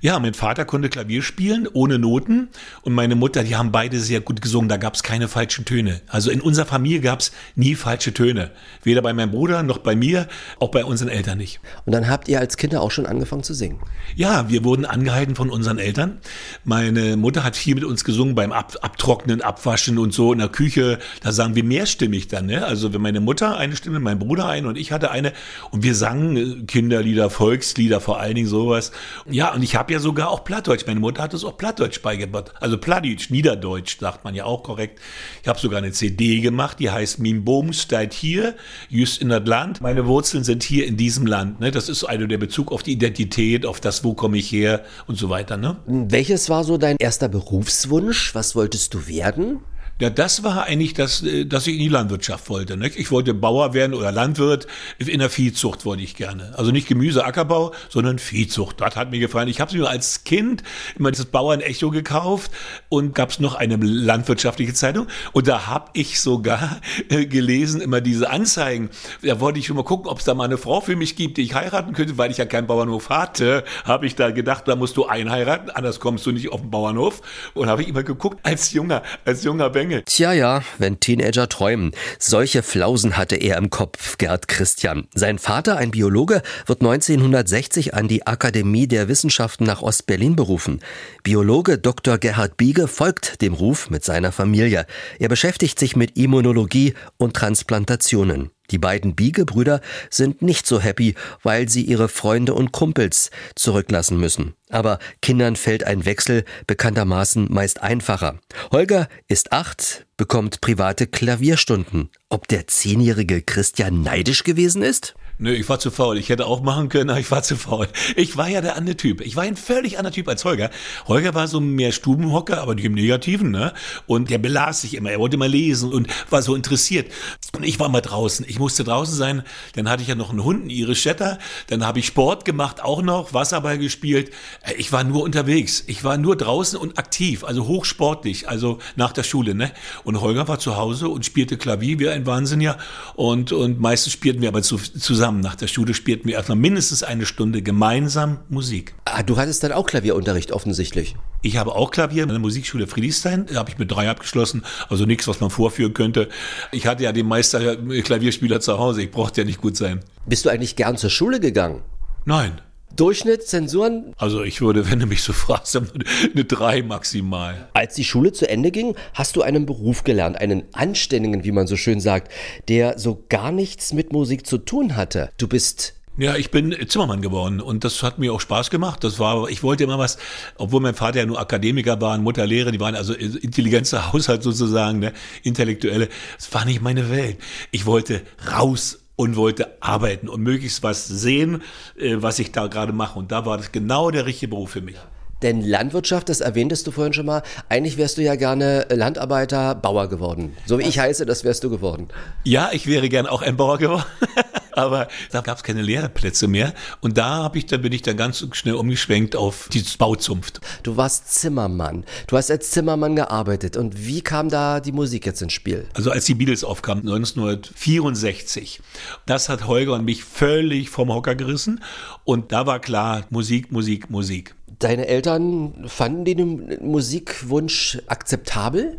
Ja, 0.00 0.18
mein 0.18 0.34
Vater 0.34 0.64
konnte 0.64 0.88
Klavier 0.88 1.22
spielen, 1.22 1.68
ohne 1.72 1.98
Noten. 1.98 2.48
Und 2.82 2.94
meine 2.94 3.14
Mutter, 3.14 3.44
die 3.44 3.56
haben 3.56 3.72
beide 3.72 4.00
sehr 4.00 4.20
gut 4.20 4.40
gesungen. 4.40 4.68
Da 4.68 4.76
gab 4.76 4.94
es 4.94 5.02
keine 5.02 5.28
falschen 5.28 5.64
Töne. 5.64 6.00
Also 6.08 6.30
in 6.30 6.40
unserer 6.40 6.66
Familie 6.66 7.00
gab 7.00 7.20
es 7.20 7.32
nie 7.54 7.74
falsche 7.74 8.14
Töne. 8.14 8.50
Weder 8.82 9.02
bei 9.02 9.12
meinem 9.12 9.30
Bruder 9.30 9.62
noch 9.62 9.78
bei 9.78 9.94
mir, 9.94 10.28
auch 10.58 10.70
bei 10.70 10.84
unseren 10.84 11.08
Eltern 11.08 11.38
nicht. 11.38 11.60
Und 11.86 11.92
dann 11.92 12.08
habt 12.08 12.28
ihr 12.28 12.40
als 12.40 12.56
Kinder 12.56 12.82
auch 12.82 12.90
schon 12.90 13.06
angefangen 13.06 13.42
zu 13.42 13.54
singen. 13.54 13.80
Ja, 14.16 14.48
wir 14.48 14.64
wurden 14.64 14.84
angehalten 14.84 15.36
von 15.36 15.50
unseren 15.50 15.78
Eltern. 15.78 16.18
Meine 16.64 17.16
Mutter 17.16 17.44
hat 17.44 17.56
viel 17.56 17.74
mit 17.74 17.84
uns 17.84 18.04
gesungen 18.04 18.34
beim 18.34 18.52
Ab 18.52 18.76
Abtrocknen, 18.82 19.42
Abwaschen 19.42 19.98
und 19.98 20.12
so 20.12 20.32
in 20.32 20.38
der 20.38 20.48
Küche. 20.48 20.98
Da 21.22 21.32
sagen 21.32 21.54
wir 21.54 21.64
mehrstimmig 21.64 22.28
dann. 22.28 22.46
Ne? 22.46 22.64
Also 22.64 22.92
wenn 22.92 23.02
meine 23.02 23.20
Mutter 23.20 23.56
eine 23.56 23.76
Stimme, 23.76 24.00
mein 24.00 24.18
Bruder 24.18 24.46
eine 24.46 24.68
und 24.68 24.78
ich 24.78 24.92
hatte 24.92 25.10
eine. 25.10 25.32
Und 25.70 25.82
wir 25.82 25.94
sangen 25.94 26.66
Kinderlieder, 26.66 27.30
Volkslieder, 27.30 28.00
vor 28.00 28.20
allen 28.20 28.34
Dingen 28.34 28.48
sowas. 28.48 28.92
Ja, 29.28 29.52
und 29.52 29.62
ich 29.62 29.69
habe 29.74 29.92
ja 29.92 30.00
sogar 30.00 30.30
auch 30.30 30.44
Plattdeutsch. 30.44 30.86
Meine 30.86 31.00
Mutter 31.00 31.22
hat 31.22 31.34
es 31.34 31.44
auch 31.44 31.56
Plattdeutsch 31.56 32.02
beigebracht. 32.02 32.52
Also 32.60 32.78
Plattdeutsch, 32.78 33.30
Niederdeutsch, 33.30 33.98
sagt 33.98 34.24
man 34.24 34.34
ja 34.34 34.44
auch 34.44 34.62
korrekt. 34.62 35.00
Ich 35.42 35.48
habe 35.48 35.58
sogar 35.58 35.78
eine 35.78 35.92
CD 35.92 36.40
gemacht, 36.40 36.78
die 36.80 36.90
heißt 36.90 37.18
Min 37.18 37.44
Boom 37.44 37.72
steht 37.72 38.12
hier, 38.12 38.56
just 38.88 39.20
in 39.20 39.28
das 39.28 39.44
Land. 39.44 39.80
Meine 39.80 40.06
Wurzeln 40.06 40.44
sind 40.44 40.62
hier 40.62 40.86
in 40.86 40.96
diesem 40.96 41.26
Land. 41.26 41.60
Ne? 41.60 41.70
Das 41.70 41.88
ist 41.88 42.04
also 42.04 42.26
der 42.26 42.38
Bezug 42.38 42.72
auf 42.72 42.82
die 42.82 42.92
Identität, 42.92 43.66
auf 43.66 43.80
das, 43.80 44.04
wo 44.04 44.14
komme 44.14 44.38
ich 44.38 44.50
her 44.50 44.84
und 45.06 45.16
so 45.16 45.30
weiter. 45.30 45.56
Ne? 45.56 45.76
Welches 45.86 46.48
war 46.48 46.64
so 46.64 46.76
dein 46.76 46.96
erster 46.98 47.28
Berufswunsch? 47.28 48.34
Was 48.34 48.56
wolltest 48.56 48.94
du 48.94 49.06
werden? 49.06 49.60
Ja, 50.00 50.08
das 50.08 50.42
war 50.42 50.64
eigentlich 50.64 50.94
das, 50.94 51.22
äh, 51.22 51.44
dass 51.44 51.66
ich 51.66 51.74
in 51.74 51.80
die 51.80 51.88
Landwirtschaft 51.88 52.48
wollte. 52.48 52.78
Ne? 52.78 52.88
Ich 52.88 53.10
wollte 53.10 53.34
Bauer 53.34 53.74
werden 53.74 53.92
oder 53.92 54.10
Landwirt. 54.10 54.66
In 54.96 55.18
der 55.18 55.28
Viehzucht 55.28 55.84
wollte 55.84 56.02
ich 56.02 56.16
gerne. 56.16 56.54
Also 56.56 56.70
nicht 56.70 56.88
Gemüse, 56.88 57.22
Ackerbau, 57.22 57.74
sondern 57.90 58.18
Viehzucht. 58.18 58.80
Das 58.80 58.96
hat 58.96 59.10
mir 59.10 59.20
gefallen. 59.20 59.48
Ich 59.48 59.60
habe 59.60 59.76
mir 59.76 59.90
als 59.90 60.24
Kind 60.24 60.62
immer 60.98 61.10
dieses 61.10 61.26
Bauern-Echo 61.26 61.90
gekauft 61.90 62.50
und 62.88 63.14
gab 63.14 63.28
es 63.28 63.40
noch 63.40 63.56
eine 63.56 63.76
landwirtschaftliche 63.76 64.72
Zeitung. 64.72 65.06
Und 65.32 65.48
da 65.48 65.66
habe 65.66 65.90
ich 65.92 66.22
sogar 66.22 66.80
äh, 67.10 67.26
gelesen, 67.26 67.82
immer 67.82 68.00
diese 68.00 68.30
Anzeigen. 68.30 68.88
Da 69.20 69.38
wollte 69.38 69.58
ich 69.58 69.66
schon 69.66 69.76
mal 69.76 69.84
gucken, 69.84 70.08
ob 70.08 70.20
es 70.20 70.24
da 70.24 70.32
mal 70.32 70.44
eine 70.44 70.56
Frau 70.56 70.80
für 70.80 70.96
mich 70.96 71.14
gibt, 71.14 71.36
die 71.36 71.42
ich 71.42 71.54
heiraten 71.54 71.92
könnte, 71.92 72.16
weil 72.16 72.30
ich 72.30 72.38
ja 72.38 72.46
keinen 72.46 72.66
Bauernhof 72.66 73.10
hatte. 73.10 73.64
Habe 73.84 74.06
ich 74.06 74.14
da 74.14 74.30
gedacht, 74.30 74.66
da 74.66 74.76
musst 74.76 74.96
du 74.96 75.04
einheiraten, 75.04 75.68
anders 75.68 76.00
kommst 76.00 76.24
du 76.24 76.32
nicht 76.32 76.50
auf 76.52 76.62
den 76.62 76.70
Bauernhof. 76.70 77.20
Und 77.52 77.68
habe 77.68 77.82
ich 77.82 77.88
immer 77.88 78.02
geguckt, 78.02 78.40
als 78.44 78.72
junger, 78.72 79.02
als 79.26 79.44
junger 79.44 79.68
Bengel. 79.68 79.89
Tja, 80.06 80.32
ja, 80.32 80.62
wenn 80.78 81.00
Teenager 81.00 81.48
träumen. 81.48 81.92
Solche 82.18 82.62
Flausen 82.62 83.16
hatte 83.16 83.36
er 83.36 83.56
im 83.58 83.70
Kopf, 83.70 84.18
Gerd 84.18 84.48
Christian. 84.48 85.08
Sein 85.14 85.38
Vater, 85.38 85.76
ein 85.76 85.90
Biologe, 85.90 86.42
wird 86.66 86.80
1960 86.80 87.94
an 87.94 88.08
die 88.08 88.26
Akademie 88.26 88.86
der 88.86 89.08
Wissenschaften 89.08 89.64
nach 89.64 89.82
Ostberlin 89.82 90.36
berufen. 90.36 90.80
Biologe 91.22 91.78
Dr. 91.78 92.18
Gerhard 92.18 92.56
Biege 92.56 92.86
folgt 92.88 93.42
dem 93.42 93.54
Ruf 93.54 93.90
mit 93.90 94.04
seiner 94.04 94.32
Familie. 94.32 94.86
Er 95.18 95.28
beschäftigt 95.28 95.78
sich 95.78 95.96
mit 95.96 96.16
Immunologie 96.16 96.94
und 97.16 97.34
Transplantationen. 97.34 98.50
Die 98.70 98.78
beiden 98.78 99.14
Biege-Brüder 99.14 99.80
sind 100.10 100.42
nicht 100.42 100.66
so 100.66 100.80
happy, 100.80 101.14
weil 101.42 101.68
sie 101.68 101.82
ihre 101.82 102.08
Freunde 102.08 102.54
und 102.54 102.72
Kumpels 102.72 103.30
zurücklassen 103.54 104.18
müssen. 104.18 104.54
Aber 104.68 104.98
Kindern 105.20 105.56
fällt 105.56 105.84
ein 105.84 106.04
Wechsel 106.04 106.44
bekanntermaßen 106.66 107.48
meist 107.50 107.82
einfacher. 107.82 108.38
Holger 108.70 109.08
ist 109.28 109.52
acht, 109.52 110.06
bekommt 110.16 110.60
private 110.60 111.06
Klavierstunden. 111.06 112.10
Ob 112.28 112.46
der 112.48 112.66
zehnjährige 112.66 113.42
Christian 113.42 114.02
neidisch 114.02 114.44
gewesen 114.44 114.82
ist? 114.82 115.14
Nö, 115.42 115.54
ich 115.54 115.66
war 115.70 115.78
zu 115.78 115.90
faul. 115.90 116.18
Ich 116.18 116.28
hätte 116.28 116.44
auch 116.44 116.60
machen 116.60 116.90
können, 116.90 117.08
aber 117.08 117.18
ich 117.18 117.30
war 117.30 117.42
zu 117.42 117.56
faul. 117.56 117.88
Ich 118.14 118.36
war 118.36 118.48
ja 118.48 118.60
der 118.60 118.76
andere 118.76 118.98
Typ. 118.98 119.22
Ich 119.22 119.36
war 119.36 119.44
ein 119.44 119.56
völlig 119.56 119.96
anderer 119.96 120.12
Typ 120.12 120.28
als 120.28 120.44
Holger. 120.44 120.68
Holger 121.08 121.32
war 121.34 121.48
so 121.48 121.60
mehr 121.60 121.92
Stubenhocker, 121.92 122.60
aber 122.60 122.74
nicht 122.74 122.84
im 122.84 122.92
Negativen, 122.92 123.50
ne? 123.50 123.72
Und 124.06 124.28
der 124.28 124.36
belas 124.36 124.82
sich 124.82 124.92
immer. 124.92 125.10
Er 125.10 125.18
wollte 125.18 125.36
immer 125.36 125.48
lesen 125.48 125.94
und 125.94 126.08
war 126.28 126.42
so 126.42 126.54
interessiert. 126.54 127.10
Und 127.56 127.64
ich 127.64 127.80
war 127.80 127.88
mal 127.88 128.02
draußen. 128.02 128.44
Ich 128.50 128.58
musste 128.58 128.84
draußen 128.84 129.14
sein. 129.14 129.42
Dann 129.76 129.88
hatte 129.88 130.02
ich 130.02 130.08
ja 130.08 130.14
noch 130.14 130.28
einen 130.28 130.44
Hund, 130.44 130.60
einen 130.60 130.70
Irish 130.70 131.04
Setter. 131.04 131.38
Dann 131.68 131.86
habe 131.86 132.00
ich 132.00 132.06
Sport 132.06 132.44
gemacht, 132.44 132.84
auch 132.84 133.00
noch, 133.00 133.32
Wasserball 133.32 133.78
gespielt. 133.78 134.32
Äh, 134.60 134.74
Ich 134.74 134.92
war 134.92 135.04
nur 135.04 135.22
unterwegs. 135.22 135.84
Ich 135.86 136.04
war 136.04 136.18
nur 136.18 136.36
draußen 136.36 136.78
und 136.78 136.98
aktiv, 136.98 137.44
also 137.44 137.66
hochsportlich, 137.66 138.46
also 138.46 138.78
nach 138.94 139.14
der 139.14 139.22
Schule, 139.22 139.54
ne? 139.54 139.72
Und 140.04 140.20
Holger 140.20 140.48
war 140.48 140.58
zu 140.58 140.76
Hause 140.76 141.08
und 141.08 141.24
spielte 141.24 141.56
Klavier 141.56 141.98
wie 141.98 142.10
ein 142.10 142.26
Wahnsinniger. 142.26 142.76
Und, 143.14 143.52
und 143.52 143.80
meistens 143.80 144.12
spielten 144.12 144.42
wir 144.42 144.50
aber 144.50 144.62
zu, 144.62 144.76
zusammen. 144.76 145.29
Nach 145.38 145.54
der 145.54 145.68
Schule 145.68 145.94
spielten 145.94 146.26
wir 146.26 146.34
erstmal 146.34 146.58
mindestens 146.58 147.04
eine 147.04 147.26
Stunde 147.26 147.62
gemeinsam 147.62 148.40
Musik. 148.48 148.94
Ah, 149.04 149.22
du 149.22 149.36
hattest 149.36 149.62
dann 149.62 149.70
auch 149.70 149.86
Klavierunterricht 149.86 150.50
offensichtlich. 150.50 151.14
Ich 151.42 151.56
habe 151.56 151.76
auch 151.76 151.92
Klavier 151.92 152.24
in 152.24 152.30
der 152.30 152.40
Musikschule 152.40 152.88
Friedrichshain, 152.88 153.46
da 153.46 153.60
habe 153.60 153.70
ich 153.70 153.78
mit 153.78 153.92
drei 153.92 154.10
abgeschlossen, 154.10 154.64
also 154.88 155.06
nichts, 155.06 155.28
was 155.28 155.40
man 155.40 155.50
vorführen 155.50 155.94
könnte. 155.94 156.28
Ich 156.72 156.88
hatte 156.88 157.04
ja 157.04 157.12
den 157.12 157.28
Meister 157.28 157.76
Klavierspieler 157.76 158.60
zu 158.60 158.78
Hause, 158.78 159.02
ich 159.02 159.12
brauchte 159.12 159.42
ja 159.42 159.44
nicht 159.46 159.60
gut 159.60 159.76
sein. 159.76 160.00
Bist 160.26 160.44
du 160.44 160.48
eigentlich 160.48 160.74
gern 160.74 160.96
zur 160.96 161.10
Schule 161.10 161.38
gegangen? 161.38 161.82
Nein, 162.24 162.60
Durchschnitt, 162.96 163.46
Zensuren? 163.46 164.12
Also 164.18 164.42
ich 164.42 164.60
würde, 164.60 164.90
wenn 164.90 165.00
du 165.00 165.06
mich 165.06 165.22
so 165.22 165.32
fragst, 165.34 165.76
eine 165.76 166.44
3 166.44 166.82
maximal. 166.82 167.68
Als 167.72 167.94
die 167.94 168.04
Schule 168.04 168.32
zu 168.32 168.48
Ende 168.48 168.70
ging, 168.70 168.94
hast 169.14 169.36
du 169.36 169.42
einen 169.42 169.66
Beruf 169.66 170.04
gelernt, 170.04 170.40
einen 170.40 170.64
anständigen, 170.72 171.44
wie 171.44 171.52
man 171.52 171.66
so 171.66 171.76
schön 171.76 172.00
sagt, 172.00 172.32
der 172.68 172.98
so 172.98 173.24
gar 173.28 173.52
nichts 173.52 173.92
mit 173.92 174.12
Musik 174.12 174.46
zu 174.46 174.58
tun 174.58 174.96
hatte. 174.96 175.30
Du 175.38 175.48
bist 175.48 175.94
Ja, 176.18 176.36
ich 176.36 176.50
bin 176.50 176.76
Zimmermann 176.88 177.22
geworden 177.22 177.60
und 177.60 177.84
das 177.84 178.02
hat 178.02 178.18
mir 178.18 178.32
auch 178.34 178.40
Spaß 178.40 178.68
gemacht. 178.68 179.02
Das 179.04 179.18
war, 179.18 179.48
ich 179.48 179.62
wollte 179.62 179.84
immer 179.84 179.98
was, 179.98 180.18
obwohl 180.58 180.80
mein 180.80 180.94
Vater 180.94 181.20
ja 181.20 181.26
nur 181.26 181.40
Akademiker 181.40 181.98
war 182.00 182.14
und 182.14 182.22
Mutter 182.22 182.46
Lehrer, 182.46 182.72
die 182.72 182.80
waren 182.80 182.94
also 182.94 183.14
intelligenter 183.14 184.12
Haushalt 184.12 184.42
sozusagen, 184.42 184.98
ne, 184.98 185.12
intellektuelle. 185.42 186.08
Das 186.36 186.52
war 186.52 186.64
nicht 186.66 186.82
meine 186.82 187.08
Welt. 187.10 187.38
Ich 187.70 187.86
wollte 187.86 188.22
raus 188.52 188.99
und 189.20 189.36
wollte 189.36 189.76
arbeiten 189.80 190.30
und 190.30 190.40
möglichst 190.42 190.82
was 190.82 191.06
sehen, 191.06 191.62
äh, 191.98 192.16
was 192.20 192.38
ich 192.38 192.52
da 192.52 192.68
gerade 192.68 192.94
mache. 192.94 193.18
Und 193.18 193.30
da 193.32 193.44
war 193.44 193.58
das 193.58 193.70
genau 193.70 194.10
der 194.10 194.24
richtige 194.24 194.48
Beruf 194.48 194.70
für 194.70 194.80
mich. 194.80 194.96
Denn 195.42 195.62
Landwirtschaft, 195.62 196.28
das 196.28 196.40
erwähntest 196.40 196.86
du 196.86 196.90
vorhin 196.90 197.12
schon 197.12 197.26
mal, 197.26 197.42
eigentlich 197.68 197.96
wärst 197.96 198.18
du 198.18 198.22
ja 198.22 198.34
gerne 198.34 198.86
Landarbeiter, 198.90 199.74
Bauer 199.74 200.08
geworden. 200.08 200.56
So 200.66 200.78
wie 200.78 200.82
ich 200.82 200.98
heiße, 200.98 201.24
das 201.26 201.44
wärst 201.44 201.64
du 201.64 201.70
geworden. 201.70 202.08
Ja, 202.44 202.70
ich 202.72 202.86
wäre 202.86 203.08
gern 203.08 203.26
auch 203.26 203.42
ein 203.42 203.56
Bauer 203.56 203.78
geworden. 203.78 204.04
Aber 204.72 205.08
da 205.32 205.40
gab 205.40 205.58
es 205.58 205.64
keine 205.64 205.82
Lehrplätze 205.82 206.46
mehr. 206.46 206.74
Und 207.00 207.18
da 207.18 207.42
hab 207.42 207.56
ich, 207.56 207.66
da 207.66 207.76
bin 207.76 207.92
ich 207.92 208.02
dann 208.02 208.16
ganz 208.16 208.46
schnell 208.52 208.74
umgeschwenkt 208.74 209.36
auf 209.36 209.68
die 209.72 209.84
Bauzunft. 209.98 210.60
Du 210.82 210.96
warst 210.96 211.32
Zimmermann. 211.34 212.04
Du 212.28 212.36
hast 212.36 212.50
als 212.50 212.70
Zimmermann 212.70 213.16
gearbeitet. 213.16 213.76
Und 213.76 214.06
wie 214.06 214.20
kam 214.20 214.48
da 214.48 214.80
die 214.80 214.92
Musik 214.92 215.26
jetzt 215.26 215.42
ins 215.42 215.52
Spiel? 215.52 215.86
Also 215.94 216.10
als 216.10 216.24
die 216.24 216.34
Beatles 216.34 216.64
aufkamen, 216.64 217.02
1964, 217.02 218.80
das 219.26 219.48
hat 219.48 219.66
Holger 219.66 219.94
und 219.94 220.04
mich 220.04 220.24
völlig 220.24 220.88
vom 220.88 221.12
Hocker 221.12 221.34
gerissen. 221.34 221.82
Und 222.24 222.52
da 222.52 222.66
war 222.66 222.80
klar, 222.80 223.24
Musik, 223.30 223.72
Musik, 223.72 224.08
Musik. 224.08 224.54
Deine 224.78 225.08
Eltern 225.08 225.84
fanden 225.88 226.24
den 226.24 226.78
Musikwunsch 226.80 227.98
akzeptabel? 228.06 228.98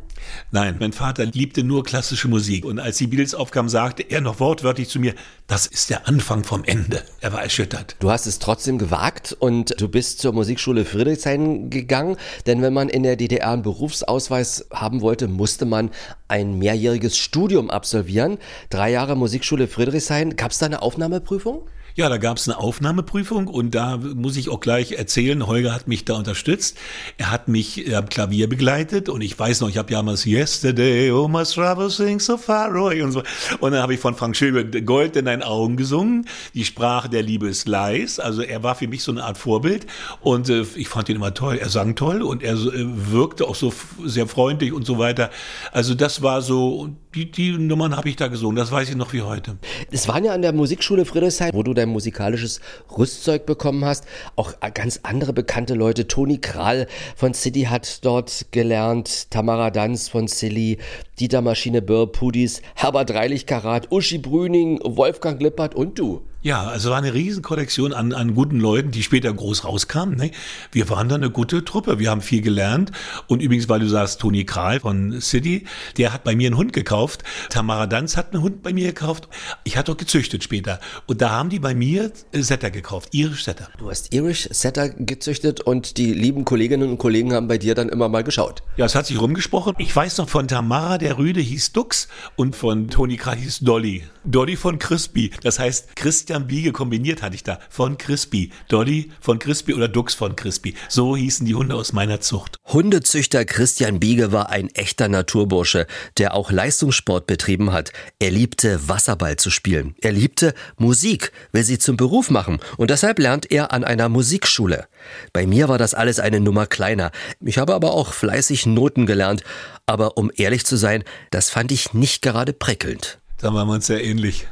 Nein, 0.51 0.75
mein 0.79 0.91
Vater 0.91 1.25
liebte 1.25 1.63
nur 1.63 1.83
klassische 1.83 2.27
Musik. 2.27 2.65
Und 2.65 2.79
als 2.79 2.97
die 2.97 3.07
Beatles 3.07 3.33
aufkamen, 3.33 3.69
sagte 3.69 4.03
er 4.03 4.21
noch 4.21 4.39
wortwörtlich 4.39 4.89
zu 4.89 4.99
mir, 4.99 5.15
das 5.47 5.67
ist 5.67 5.89
der 5.89 6.07
Anfang 6.07 6.43
vom 6.43 6.63
Ende. 6.65 7.03
Er 7.21 7.33
war 7.33 7.41
erschüttert. 7.41 7.95
Du 7.99 8.11
hast 8.11 8.27
es 8.27 8.39
trotzdem 8.39 8.77
gewagt 8.77 9.35
und 9.39 9.79
du 9.79 9.87
bist 9.87 10.19
zur 10.19 10.33
Musikschule 10.33 10.85
Friedrichshain 10.85 11.69
gegangen, 11.69 12.17
denn 12.45 12.61
wenn 12.61 12.73
man 12.73 12.89
in 12.89 13.03
der 13.03 13.15
DDR 13.15 13.51
einen 13.51 13.63
Berufsausweis 13.63 14.67
haben 14.71 15.01
wollte, 15.01 15.27
musste 15.27 15.65
man 15.65 15.89
ein 16.27 16.59
mehrjähriges 16.59 17.17
Studium 17.17 17.69
absolvieren. 17.69 18.37
Drei 18.69 18.91
Jahre 18.91 19.15
Musikschule 19.15 19.67
Friedrichshain. 19.67 20.35
Gab 20.35 20.51
es 20.51 20.59
da 20.59 20.65
eine 20.65 20.81
Aufnahmeprüfung? 20.81 21.63
Ja, 21.95 22.07
da 22.07 22.17
gab 22.17 22.37
es 22.37 22.47
eine 22.47 22.57
Aufnahmeprüfung 22.57 23.47
und 23.47 23.75
da 23.75 23.97
muss 23.97 24.37
ich 24.37 24.49
auch 24.49 24.61
gleich 24.61 24.93
erzählen, 24.93 25.45
Holger 25.45 25.73
hat 25.73 25.87
mich 25.87 26.05
da 26.05 26.15
unterstützt. 26.15 26.77
Er 27.17 27.31
hat 27.31 27.49
mich 27.49 27.93
am 27.93 28.07
Klavier 28.07 28.47
begleitet 28.47 29.09
und 29.09 29.21
ich 29.21 29.37
weiß 29.37 29.59
noch, 29.59 29.69
ich 29.69 29.77
habe 29.77 29.91
damals 29.91 30.25
Yesterday, 30.25 31.11
oh 31.11 31.27
my 31.27 31.43
trouble 31.43 31.89
sing 31.89 32.19
so 32.19 32.37
far 32.37 32.73
away 32.73 33.01
und 33.01 33.11
so. 33.11 33.23
Und 33.59 33.73
dann 33.73 33.81
habe 33.81 33.93
ich 33.93 33.99
von 33.99 34.15
Frank 34.15 34.37
Schilbe 34.37 34.81
Gold 34.83 35.17
in 35.17 35.25
deinen 35.25 35.43
Augen 35.43 35.75
gesungen. 35.75 36.27
Die 36.53 36.63
Sprache 36.63 37.09
der 37.09 37.23
Liebe 37.23 37.49
ist 37.49 37.67
leis. 37.67 38.19
Also 38.19 38.41
er 38.41 38.63
war 38.63 38.75
für 38.75 38.87
mich 38.87 39.03
so 39.03 39.11
eine 39.11 39.25
Art 39.25 39.37
Vorbild 39.37 39.85
und 40.21 40.49
äh, 40.49 40.63
ich 40.75 40.87
fand 40.87 41.09
ihn 41.09 41.17
immer 41.17 41.33
toll. 41.33 41.57
Er 41.57 41.69
sang 41.69 41.95
toll 41.95 42.21
und 42.21 42.41
er 42.41 42.53
äh, 42.53 42.85
wirkte 43.11 43.47
auch 43.47 43.55
so 43.55 43.73
sehr 44.05 44.27
freundlich 44.27 44.71
und 44.71 44.85
so 44.85 44.97
weiter. 44.97 45.29
Also 45.73 45.93
das 45.93 46.21
war 46.21 46.41
so, 46.41 46.89
die, 47.15 47.29
die 47.29 47.51
Nummern 47.51 47.97
habe 47.97 48.07
ich 48.07 48.15
da 48.15 48.27
gesungen, 48.27 48.55
das 48.55 48.71
weiß 48.71 48.89
ich 48.89 48.95
noch 48.95 49.11
wie 49.13 49.21
heute. 49.21 49.57
Es 49.91 50.07
waren 50.07 50.23
ja 50.23 50.33
an 50.33 50.41
der 50.41 50.53
Musikschule 50.53 51.05
Friedrichshain, 51.05 51.51
wo 51.53 51.63
du 51.63 51.73
dein 51.81 51.89
musikalisches 51.89 52.61
Rüstzeug 52.97 53.45
bekommen 53.45 53.83
hast, 53.85 54.05
auch 54.35 54.53
ganz 54.73 55.01
andere 55.03 55.33
bekannte 55.33 55.73
Leute. 55.73 56.07
Toni 56.07 56.37
Kral 56.37 56.87
von 57.15 57.33
City 57.33 57.63
hat 57.63 58.05
dort 58.05 58.47
gelernt, 58.51 59.29
Tamara 59.31 59.71
Danz 59.71 60.07
von 60.07 60.27
Silly, 60.27 60.77
Dieter 61.19 61.41
Maschine 61.41 61.81
Birr, 61.81 62.07
Pudis, 62.07 62.61
Herbert 62.75 63.11
Reilich-Karat, 63.11 63.91
Uschi 63.91 64.17
Brüning, 64.17 64.79
Wolfgang 64.83 65.41
Lippert 65.41 65.75
und 65.75 65.99
du. 65.99 66.21
Ja, 66.43 66.63
also 66.63 66.89
war 66.89 66.97
eine 66.97 67.13
riesen 67.13 67.43
Kollektion 67.43 67.93
an, 67.93 68.13
an 68.13 68.33
guten 68.33 68.59
Leuten, 68.59 68.89
die 68.89 69.03
später 69.03 69.31
groß 69.31 69.63
rauskamen. 69.63 70.17
Ne? 70.17 70.31
Wir 70.71 70.89
waren 70.89 71.07
da 71.07 71.13
eine 71.13 71.29
gute 71.29 71.63
Truppe, 71.63 71.99
wir 71.99 72.09
haben 72.09 72.21
viel 72.21 72.41
gelernt. 72.41 72.91
Und 73.27 73.43
übrigens, 73.43 73.69
weil 73.69 73.79
du 73.79 73.87
sagst, 73.87 74.19
Toni 74.21 74.43
Kral 74.43 74.79
von 74.79 75.21
City, 75.21 75.65
der 75.97 76.13
hat 76.13 76.23
bei 76.23 76.35
mir 76.35 76.47
einen 76.47 76.57
Hund 76.57 76.73
gekauft. 76.73 77.23
Tamara 77.49 77.85
Danz 77.85 78.17
hat 78.17 78.33
einen 78.33 78.41
Hund 78.41 78.63
bei 78.63 78.73
mir 78.73 78.87
gekauft. 78.87 79.29
Ich 79.65 79.77
hatte 79.77 79.91
auch 79.91 79.97
gezüchtet 79.97 80.43
später. 80.43 80.79
Und 81.05 81.21
da 81.21 81.29
haben 81.29 81.49
die 81.49 81.59
bei 81.59 81.75
mir 81.75 82.11
Setter 82.33 82.71
gekauft, 82.71 83.09
Irish 83.11 83.43
Setter. 83.43 83.69
Du 83.77 83.91
hast 83.91 84.11
Irish 84.11 84.49
Setter 84.51 84.89
gezüchtet 84.89 85.61
und 85.61 85.97
die 85.97 86.11
lieben 86.11 86.43
Kolleginnen 86.43 86.89
und 86.89 86.97
Kollegen 86.97 87.33
haben 87.33 87.47
bei 87.47 87.59
dir 87.59 87.75
dann 87.75 87.87
immer 87.87 88.09
mal 88.09 88.23
geschaut. 88.23 88.63
Ja, 88.77 88.85
es 88.85 88.95
hat 88.95 89.05
sich 89.05 89.21
rumgesprochen. 89.21 89.75
Ich 89.77 89.95
weiß 89.95 90.17
noch, 90.17 90.27
von 90.27 90.47
Tamara 90.47 90.97
der 90.97 91.19
Rüde 91.19 91.39
hieß 91.39 91.71
Dux 91.73 92.07
und 92.35 92.55
von 92.55 92.87
Toni 92.87 93.17
Kral 93.17 93.35
hieß 93.37 93.59
Dolly. 93.59 94.05
Dolly 94.23 94.55
von 94.55 94.79
Crispy. 94.79 95.31
Das 95.43 95.59
heißt, 95.59 95.95
Christian 95.95 96.30
Biege 96.39 96.71
kombiniert 96.71 97.21
hatte 97.21 97.35
ich 97.35 97.43
da. 97.43 97.59
Von 97.69 97.97
Crispy. 97.97 98.51
Dolly 98.67 99.11
von 99.19 99.39
Crispy 99.39 99.73
oder 99.73 99.87
Dux 99.87 100.13
von 100.13 100.35
Crispy. 100.35 100.75
So 100.89 101.15
hießen 101.15 101.45
die 101.45 101.55
Hunde 101.55 101.75
aus 101.75 101.93
meiner 101.93 102.21
Zucht. 102.21 102.57
Hundezüchter 102.65 103.45
Christian 103.45 103.99
Biege 103.99 104.31
war 104.31 104.49
ein 104.49 104.69
echter 104.69 105.07
Naturbursche, 105.07 105.87
der 106.17 106.33
auch 106.33 106.51
Leistungssport 106.51 107.27
betrieben 107.27 107.71
hat. 107.71 107.91
Er 108.19 108.31
liebte 108.31 108.87
Wasserball 108.87 109.35
zu 109.35 109.49
spielen. 109.49 109.95
Er 110.01 110.11
liebte 110.11 110.53
Musik, 110.77 111.31
will 111.51 111.63
sie 111.63 111.77
zum 111.77 111.97
Beruf 111.97 112.29
machen 112.29 112.59
und 112.77 112.89
deshalb 112.89 113.19
lernt 113.19 113.51
er 113.51 113.73
an 113.73 113.83
einer 113.83 114.09
Musikschule. 114.09 114.87
Bei 115.33 115.45
mir 115.45 115.69
war 115.69 115.77
das 115.77 115.93
alles 115.93 116.19
eine 116.19 116.39
Nummer 116.39 116.65
kleiner. 116.65 117.11
Ich 117.41 117.57
habe 117.57 117.75
aber 117.75 117.93
auch 117.93 118.13
fleißig 118.13 118.65
Noten 118.65 119.05
gelernt, 119.05 119.43
aber 119.85 120.17
um 120.17 120.31
ehrlich 120.35 120.65
zu 120.65 120.77
sein, 120.77 121.03
das 121.31 121.49
fand 121.49 121.71
ich 121.71 121.93
nicht 121.93 122.21
gerade 122.21 122.53
prickelnd. 122.53 123.19
Da 123.37 123.53
waren 123.53 123.67
wir 123.67 123.73
uns 123.73 123.87
sehr 123.87 124.03
ähnlich. 124.03 124.47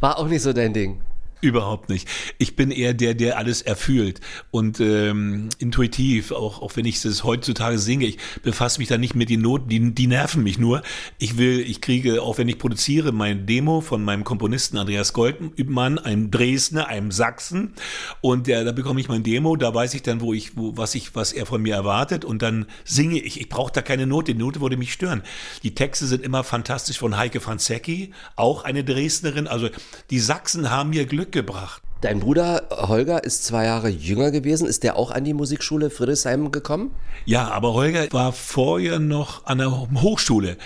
War 0.00 0.18
auch 0.18 0.28
nicht 0.28 0.42
so 0.42 0.52
dein 0.52 0.72
Ding. 0.72 1.00
Überhaupt 1.42 1.90
nicht. 1.90 2.08
Ich 2.38 2.56
bin 2.56 2.70
eher 2.70 2.94
der, 2.94 3.12
der 3.12 3.36
alles 3.36 3.60
erfühlt 3.60 4.22
und 4.50 4.80
ähm, 4.80 5.50
intuitiv, 5.58 6.32
auch, 6.32 6.62
auch 6.62 6.76
wenn 6.76 6.86
ich 6.86 7.02
das 7.02 7.24
heutzutage 7.24 7.78
singe, 7.78 8.06
ich 8.06 8.16
befasse 8.42 8.78
mich 8.78 8.88
da 8.88 8.96
nicht 8.96 9.14
mit 9.14 9.28
den 9.28 9.42
Noten, 9.42 9.68
die, 9.68 9.94
die 9.94 10.06
nerven 10.06 10.42
mich 10.42 10.58
nur. 10.58 10.82
Ich 11.18 11.36
will, 11.36 11.60
ich 11.60 11.82
kriege, 11.82 12.22
auch 12.22 12.38
wenn 12.38 12.48
ich 12.48 12.58
produziere, 12.58 13.12
mein 13.12 13.44
Demo 13.44 13.82
von 13.82 14.02
meinem 14.02 14.24
Komponisten 14.24 14.78
Andreas 14.78 15.12
Goldmann, 15.12 15.98
einem 15.98 16.30
Dresdner, 16.30 16.88
einem 16.88 17.10
Sachsen 17.10 17.74
und 18.22 18.46
der, 18.46 18.64
da 18.64 18.72
bekomme 18.72 19.00
ich 19.00 19.08
mein 19.08 19.22
Demo, 19.22 19.56
da 19.56 19.74
weiß 19.74 19.92
ich 19.92 20.02
dann, 20.02 20.22
wo 20.22 20.32
ich, 20.32 20.56
wo, 20.56 20.78
was 20.78 20.94
ich, 20.94 21.14
was 21.14 21.34
er 21.34 21.44
von 21.44 21.60
mir 21.60 21.74
erwartet 21.74 22.24
und 22.24 22.40
dann 22.40 22.64
singe 22.84 23.18
ich. 23.18 23.38
Ich 23.38 23.50
brauche 23.50 23.72
da 23.72 23.82
keine 23.82 24.06
Note, 24.06 24.32
die 24.32 24.38
Note 24.38 24.62
würde 24.62 24.78
mich 24.78 24.94
stören. 24.94 25.22
Die 25.62 25.74
Texte 25.74 26.06
sind 26.06 26.24
immer 26.24 26.44
fantastisch 26.44 26.98
von 26.98 27.18
Heike 27.18 27.40
Franzecki, 27.40 28.12
auch 28.36 28.64
eine 28.64 28.84
Dresdnerin. 28.84 29.46
Also 29.46 29.68
die 30.08 30.18
Sachsen 30.18 30.70
haben 30.70 30.90
mir 30.90 31.04
Glück 31.04 31.25
gebracht. 31.32 31.82
Dein 32.02 32.20
Bruder 32.20 32.68
Holger 32.70 33.24
ist 33.24 33.44
zwei 33.44 33.64
Jahre 33.64 33.88
jünger 33.88 34.30
gewesen. 34.30 34.68
Ist 34.68 34.82
der 34.82 34.96
auch 34.96 35.10
an 35.10 35.24
die 35.24 35.32
Musikschule 35.32 35.88
Friedrichshain 35.88 36.52
gekommen? 36.52 36.90
Ja, 37.24 37.48
aber 37.48 37.72
Holger 37.72 38.06
war 38.12 38.32
vorher 38.32 38.98
noch 38.98 39.46
an 39.46 39.58
der 39.58 39.70
Hochschule. 40.02 40.58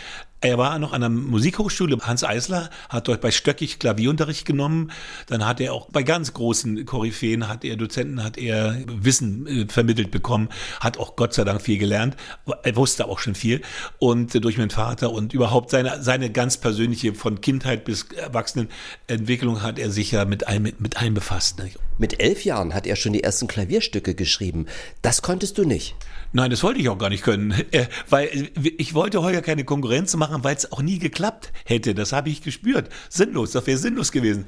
Er 0.43 0.57
war 0.57 0.79
noch 0.79 0.95
an 0.95 1.03
der 1.03 1.11
Musikhochschule. 1.11 1.99
Hans 2.01 2.25
Eisler 2.25 2.71
hat 2.89 3.09
dort 3.09 3.21
bei 3.21 3.31
Stöckig 3.31 3.79
Klavierunterricht 3.79 4.47
genommen. 4.47 4.91
Dann 5.27 5.47
hat 5.47 5.61
er 5.61 5.75
auch 5.75 5.91
bei 5.91 6.03
ganz 6.03 6.33
großen 6.33 6.87
Koryphäen, 6.87 7.47
hat 7.47 7.63
er 7.63 7.77
Dozenten, 7.77 8.25
hat 8.25 8.39
er 8.39 8.79
Wissen 8.87 9.47
äh, 9.47 9.67
vermittelt 9.69 10.11
bekommen, 10.11 10.49
hat 10.81 10.97
auch 10.97 11.15
Gott 11.15 11.35
sei 11.35 11.45
Dank 11.45 11.61
viel 11.61 11.77
gelernt. 11.77 12.17
Er 12.63 12.77
wusste 12.77 13.07
auch 13.07 13.19
schon 13.19 13.35
viel. 13.35 13.61
Und 13.99 14.35
äh, 14.35 14.41
durch 14.41 14.57
meinen 14.57 14.71
Vater 14.71 15.13
und 15.13 15.35
überhaupt 15.35 15.71
seine, 15.71 16.03
seine 16.03 16.31
ganz 16.31 16.57
persönliche, 16.57 17.15
von 17.15 17.43
Kindheit 17.43 17.85
bis 17.85 18.05
Erwachsenenentwicklung 18.05 19.63
hat 19.63 19.79
er 19.79 19.91
sich 19.91 20.13
ja 20.13 20.25
mit 20.25 20.47
allem, 20.47 20.63
mit, 20.63 20.81
mit 20.81 21.15
befasst. 21.15 21.59
Ne? 21.59 21.71
Mit 21.99 22.19
elf 22.19 22.47
Jahren 22.47 22.73
hat 22.73 22.87
er 22.87 22.97
schon 22.97 23.13
die 23.13 23.23
ersten 23.23 23.47
Klavierstücke 23.47 24.15
geschrieben. 24.15 24.67
Das 25.03 25.21
konntest 25.21 25.59
du 25.59 25.65
nicht. 25.65 25.97
Nein, 26.33 26.51
das 26.51 26.63
wollte 26.63 26.81
ich 26.81 26.89
auch 26.89 26.99
gar 26.99 27.09
nicht 27.09 27.25
können, 27.25 27.53
äh, 27.73 27.87
weil 28.09 28.51
ich 28.79 28.95
wollte 28.95 29.23
Holger 29.23 29.43
keine 29.43 29.65
Konkurrenz 29.65 30.15
machen, 30.17 30.45
weil 30.45 30.57
es 30.57 30.71
auch 30.71 30.83
nie 30.83 30.99
geklappt 30.99 31.53
hätte. 31.65 31.95
Das 31.95 32.13
habe 32.13 32.31
ich 32.31 32.43
gespürt. 32.43 32.89
Sinnlos, 33.09 33.53
das 33.53 33.67
wäre 33.67 33.79
sinnlos 33.79 34.13
gewesen. 34.13 34.47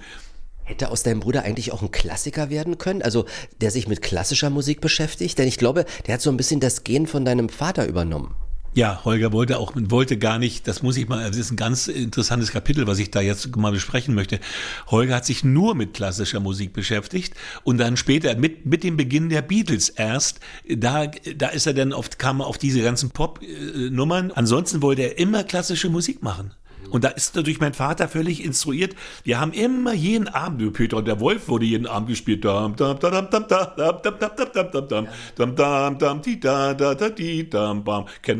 Hätte 0.65 0.91
aus 0.91 1.03
deinem 1.03 1.21
Bruder 1.21 1.43
eigentlich 1.43 1.73
auch 1.73 1.83
ein 1.83 1.91
Klassiker 1.91 2.49
werden 2.49 2.79
können? 2.79 3.03
Also, 3.03 3.27
der 3.61 3.73
sich 3.73 3.89
mit 3.89 4.01
klassischer 4.01 4.49
Musik 4.49 4.81
beschäftigt? 4.81 5.39
Denn 5.39 5.49
ich 5.49 5.59
glaube, 5.59 5.85
der 6.07 6.15
hat 6.15 6.21
so 6.21 6.31
ein 6.31 6.37
bisschen 6.37 6.61
das 6.61 6.85
Gen 6.85 7.09
von 7.09 7.25
deinem 7.25 7.49
Vater 7.49 7.87
übernommen. 7.87 8.37
Ja, 8.75 9.05
Holger 9.05 9.33
wollte 9.33 9.59
auch, 9.59 9.73
wollte 9.75 10.17
gar 10.17 10.39
nicht, 10.39 10.67
das 10.67 10.83
muss 10.83 10.97
ich 10.97 11.07
mal, 11.07 11.29
das 11.29 11.37
ist 11.37 11.51
ein 11.51 11.57
ganz 11.57 11.89
interessantes 11.89 12.53
Kapitel, 12.53 12.87
was 12.87 12.99
ich 12.99 13.11
da 13.11 13.21
jetzt 13.21 13.55
mal 13.55 13.71
besprechen 13.71 14.15
möchte. 14.15 14.41
Holger 14.87 15.17
hat 15.17 15.27
sich 15.27 15.45
nur 15.45 15.75
mit 15.75 15.93
klassischer 15.93 16.41
Musik 16.41 16.73
beschäftigt 16.73 17.35
und 17.65 17.77
dann 17.77 17.99
später 17.99 18.35
mit, 18.35 18.65
mit 18.65 18.83
dem 18.83 18.97
Beginn 18.97 19.29
der 19.29 19.43
Beatles 19.43 19.91
erst, 19.91 20.41
da, 20.67 21.07
da 21.07 21.49
ist 21.49 21.67
er 21.67 21.75
dann 21.75 21.93
oft, 21.93 22.19
kam 22.19 22.41
er 22.41 22.47
auf 22.47 22.57
diese 22.57 22.81
ganzen 22.81 23.11
Pop-Nummern. 23.11 24.33
Ansonsten 24.33 24.81
wollte 24.81 25.03
er 25.03 25.19
immer 25.19 25.45
klassische 25.45 25.91
Musik 25.91 26.23
machen. 26.23 26.55
Und 26.93 27.05
da 27.05 27.09
ist 27.09 27.35
natürlich 27.35 27.59
mein 27.59 27.73
Vater 27.73 28.07
völlig 28.07 28.45
instruiert. 28.45 28.95
Wir 29.25 29.41
haben 29.41 29.53
immer 29.53 29.95
jeden 29.95 30.29
Abend, 30.29 30.73
Peter 30.75 30.99
und 30.99 31.09
der 31.09 31.21
Wolf 31.21 31.49
wurde 31.49 31.65
jeden 31.65 31.87
Abend 31.87 32.09
gespielt. 32.09 32.43
Kennen 32.43 32.77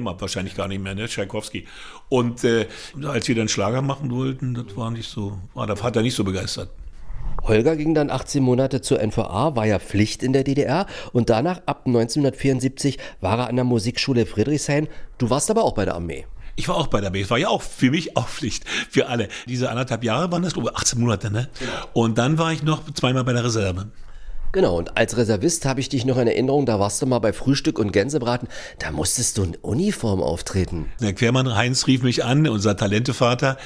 wir 0.03 0.21
wahrscheinlich 0.21 0.55
gar 0.55 0.69
nicht 0.69 0.83
mehr, 0.83 0.95
ne? 0.95 1.09
Tchaikovsky. 1.09 1.67
Und 2.11 2.45
äh, 2.45 2.67
als 3.05 3.27
wir 3.27 3.35
dann 3.35 3.49
Schlager 3.49 3.81
machen 3.81 4.11
wollten, 4.11 4.53
das 4.53 4.77
war 4.77 4.91
nicht 4.91 5.09
so, 5.09 5.39
war 5.55 5.67
der 5.67 5.77
Vater 5.77 6.03
nicht 6.03 6.15
so 6.15 6.23
begeistert. 6.23 6.69
Holger 7.45 7.75
ging 7.77 7.95
dann 7.95 8.11
18 8.11 8.43
Monate 8.43 8.83
zur 8.83 9.01
NVA, 9.03 9.57
war 9.57 9.67
ja 9.67 9.79
Pflicht 9.79 10.23
in 10.23 10.35
der 10.35 10.45
DDR 10.45 10.87
und 11.13 11.31
danach 11.31 11.63
ab 11.65 11.85
1974 11.87 12.99
war 13.23 13.39
er 13.39 13.49
an 13.49 13.57
der 13.57 13.65
Musikschule 13.65 14.27
Friedrichshain. 14.27 14.89
Du 15.17 15.31
warst 15.31 15.51
aber 15.51 15.65
auch 15.65 15.73
bei 15.73 15.87
der 15.87 15.95
Armee. 15.95 16.27
Ich 16.57 16.69
war 16.69 16.77
auch 16.77 16.89
bei 16.89 17.01
der. 17.01 17.15
Es 17.15 17.31
war 17.31 17.39
ja 17.39 17.49
auch 17.49 17.63
für 17.63 17.91
mich 17.91 18.17
auch 18.17 18.29
Pflicht. 18.29 18.65
Für 18.91 19.09
alle. 19.09 19.29
Diese 19.47 19.71
anderthalb 19.71 20.05
Jahre 20.05 20.31
waren 20.31 20.43
das, 20.43 20.55
glaube 20.55 20.71
ich, 20.71 20.77
18 20.77 21.01
Monate, 21.01 21.31
ne? 21.31 21.49
Und 21.93 22.19
dann 22.19 22.39
war 22.39 22.53
ich 22.53 22.63
noch 22.63 22.91
zweimal 22.93 23.25
bei 23.25 23.33
der 23.33 23.45
Reserve. 23.45 23.89
Genau, 24.53 24.77
und 24.77 24.99
als 24.99 25.17
Reservist 25.17 25.65
habe 25.65 25.81
ich 25.81 25.89
dich 25.89 26.05
noch 26.05 26.19
in 26.19 26.29
Erinnerung, 26.29 26.67
da 26.67 26.79
warst 26.79 27.01
du 27.01 27.07
mal 27.07 27.21
bei 27.21 27.33
Frühstück 27.33 27.79
und 27.79 27.91
Gänsebraten, 27.91 28.49
da 28.79 28.91
musstest 28.91 29.39
du 29.39 29.45
in 29.45 29.57
Uniform 29.63 30.23
auftreten. 30.23 30.93
Der 31.01 31.15
Quermann 31.15 31.57
Heinz 31.57 31.87
rief 31.87 32.03
mich 32.03 32.23
an, 32.23 32.47
unser 32.47 32.77
Talentevater, 32.77 33.57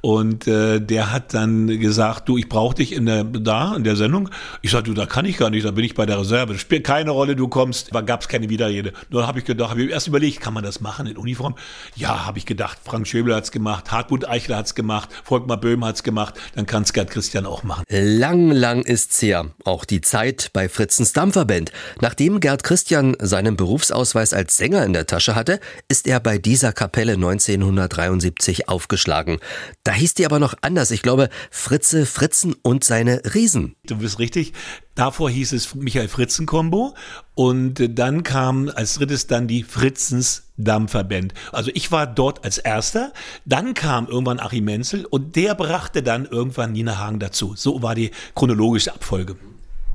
und 0.00 0.48
äh, 0.48 0.80
der 0.80 1.12
hat 1.12 1.32
dann 1.32 1.68
gesagt, 1.78 2.28
du, 2.28 2.38
ich 2.38 2.48
brauche 2.48 2.74
dich 2.74 2.92
in 2.92 3.06
der, 3.06 3.22
da, 3.22 3.76
in 3.76 3.84
der 3.84 3.94
Sendung. 3.94 4.30
Ich 4.62 4.72
sagte, 4.72 4.90
du, 4.90 4.94
da 4.94 5.06
kann 5.06 5.26
ich 5.26 5.36
gar 5.36 5.48
nicht, 5.48 5.64
da 5.64 5.70
bin 5.70 5.84
ich 5.84 5.94
bei 5.94 6.06
der 6.06 6.18
Reserve. 6.18 6.54
Das 6.54 6.60
spielt 6.60 6.82
keine 6.82 7.12
Rolle, 7.12 7.36
du 7.36 7.46
kommst. 7.46 7.94
Da 7.94 8.00
gab 8.00 8.22
es 8.22 8.28
keine 8.28 8.48
Widerrede. 8.48 8.92
Nur 9.10 9.28
habe 9.28 9.38
ich 9.38 9.44
gedacht, 9.44 9.70
habe 9.70 9.82
ich 9.84 9.90
erst 9.90 10.08
überlegt, 10.08 10.40
kann 10.40 10.54
man 10.54 10.64
das 10.64 10.80
machen 10.80 11.06
in 11.06 11.16
Uniform? 11.16 11.54
Ja, 11.94 12.26
habe 12.26 12.38
ich 12.38 12.46
gedacht, 12.46 12.78
Frank 12.82 13.06
Schöbel 13.06 13.32
hat's 13.32 13.52
gemacht, 13.52 13.92
Hartmut 13.92 14.28
Eichler 14.28 14.56
hat's 14.56 14.74
gemacht, 14.74 15.08
Volkmar 15.22 15.58
Böhm 15.58 15.84
hat's 15.84 16.02
gemacht, 16.02 16.34
dann 16.56 16.66
kann 16.66 16.82
es 16.82 16.92
Gerd 16.92 17.10
Christian 17.10 17.46
auch 17.46 17.62
machen. 17.62 17.84
Lang, 17.88 18.50
lang 18.50 18.82
ist's 18.82 19.22
her. 19.22 19.50
Auch 19.64 19.84
die 19.84 20.00
Zeit 20.00 20.31
bei 20.52 20.68
Fritzens 20.68 21.12
Dampferband. 21.12 21.72
Nachdem 22.00 22.40
Gerd 22.40 22.64
Christian 22.64 23.16
seinen 23.20 23.56
Berufsausweis 23.56 24.32
als 24.32 24.56
Sänger 24.56 24.84
in 24.84 24.92
der 24.92 25.06
Tasche 25.06 25.34
hatte, 25.34 25.60
ist 25.88 26.06
er 26.06 26.20
bei 26.20 26.38
dieser 26.38 26.72
Kapelle 26.72 27.14
1973 27.14 28.68
aufgeschlagen. 28.68 29.38
Da 29.84 29.92
hieß 29.92 30.14
die 30.14 30.26
aber 30.26 30.38
noch 30.38 30.54
anders. 30.62 30.90
Ich 30.90 31.02
glaube, 31.02 31.28
Fritze, 31.50 32.06
Fritzen 32.06 32.54
und 32.62 32.84
seine 32.84 33.22
Riesen. 33.34 33.76
Du 33.84 33.96
bist 33.96 34.18
richtig. 34.18 34.52
Davor 34.94 35.30
hieß 35.30 35.52
es 35.52 35.74
Michael 35.74 36.08
Fritzen 36.08 36.44
Combo 36.44 36.94
und 37.34 37.98
dann 37.98 38.22
kam 38.22 38.70
als 38.74 38.94
drittes 38.94 39.26
dann 39.26 39.48
die 39.48 39.62
Fritzens 39.62 40.44
Dampferband. 40.58 41.32
Also 41.50 41.70
ich 41.74 41.90
war 41.90 42.06
dort 42.06 42.44
als 42.44 42.58
erster, 42.58 43.12
dann 43.46 43.72
kam 43.72 44.06
irgendwann 44.06 44.38
Achim 44.38 44.64
Menzel 44.64 45.06
und 45.06 45.34
der 45.36 45.54
brachte 45.54 46.02
dann 46.02 46.26
irgendwann 46.26 46.72
Nina 46.72 46.98
Hagen 46.98 47.20
dazu. 47.20 47.54
So 47.56 47.82
war 47.82 47.94
die 47.94 48.10
chronologische 48.34 48.92
Abfolge. 48.92 49.36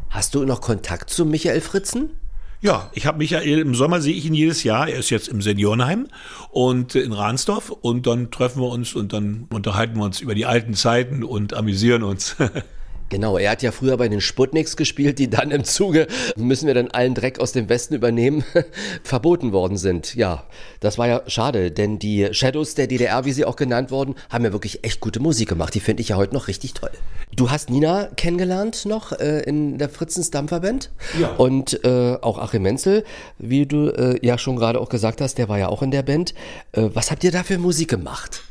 Hast 0.09 0.35
du 0.35 0.45
noch 0.45 0.61
Kontakt 0.61 1.09
zu 1.09 1.25
Michael 1.25 1.61
Fritzen? 1.61 2.11
Ja, 2.59 2.89
ich 2.93 3.05
habe 3.05 3.19
Michael, 3.19 3.59
im 3.59 3.75
Sommer 3.75 4.01
sehe 4.01 4.15
ich 4.15 4.25
ihn 4.25 4.33
jedes 4.33 4.63
Jahr. 4.63 4.87
Er 4.87 4.97
ist 4.97 5.11
jetzt 5.11 5.27
im 5.27 5.41
Seniorenheim 5.41 6.07
und 6.49 6.95
in 6.95 7.11
Ransdorf 7.11 7.69
und 7.69 8.07
dann 8.07 8.31
treffen 8.31 8.61
wir 8.61 8.69
uns 8.69 8.95
und 8.95 9.13
dann 9.13 9.47
unterhalten 9.51 9.97
wir 9.97 10.05
uns 10.05 10.21
über 10.21 10.33
die 10.33 10.47
alten 10.47 10.73
Zeiten 10.73 11.23
und 11.23 11.53
amüsieren 11.53 12.03
uns. 12.03 12.35
Genau, 13.09 13.37
er 13.37 13.51
hat 13.51 13.61
ja 13.61 13.71
früher 13.71 13.95
bei 13.95 14.09
den 14.09 14.19
Sputniks 14.19 14.75
gespielt, 14.75 15.17
die 15.17 15.29
dann 15.29 15.51
im 15.51 15.63
Zuge, 15.63 16.07
müssen 16.35 16.67
wir 16.67 16.73
dann 16.73 16.89
allen 16.89 17.13
Dreck 17.13 17.39
aus 17.39 17.53
dem 17.53 17.69
Westen 17.69 17.95
übernehmen, 17.95 18.43
verboten 19.03 19.53
worden 19.53 19.77
sind. 19.77 20.15
Ja, 20.15 20.43
das 20.81 20.97
war 20.97 21.07
ja 21.07 21.21
schade, 21.27 21.71
denn 21.71 21.99
die 21.99 22.27
Shadows 22.31 22.75
der 22.75 22.87
DDR, 22.87 23.23
wie 23.23 23.31
sie 23.31 23.45
auch 23.45 23.55
genannt 23.55 23.91
wurden, 23.91 24.15
haben 24.29 24.43
ja 24.43 24.51
wirklich 24.51 24.83
echt 24.83 24.99
gute 24.99 25.21
Musik 25.21 25.47
gemacht. 25.47 25.73
Die 25.73 25.79
finde 25.79 26.01
ich 26.01 26.09
ja 26.09 26.17
heute 26.17 26.33
noch 26.33 26.49
richtig 26.49 26.73
toll. 26.73 26.91
Du 27.33 27.49
hast 27.49 27.69
Nina 27.69 28.09
kennengelernt 28.17 28.85
noch 28.85 29.13
äh, 29.13 29.39
in 29.41 29.77
der 29.77 29.87
Fritzens 29.87 30.29
Dampferband. 30.31 30.91
Ja. 31.19 31.29
Und 31.35 31.83
äh, 31.85 32.17
auch 32.21 32.37
Achim 32.39 32.63
Menzel, 32.63 33.05
wie 33.37 33.65
du 33.65 33.87
äh, 33.87 34.19
ja 34.25 34.37
schon 34.37 34.57
gerade 34.57 34.81
auch 34.81 34.89
gesagt 34.89 35.21
hast, 35.21 35.37
der 35.37 35.47
war 35.47 35.57
ja 35.57 35.69
auch 35.69 35.81
in 35.81 35.91
der 35.91 36.03
Band. 36.03 36.33
Äh, 36.73 36.89
was 36.93 37.09
habt 37.09 37.23
ihr 37.23 37.31
da 37.31 37.43
für 37.43 37.57
Musik 37.57 37.89
gemacht? 37.89 38.43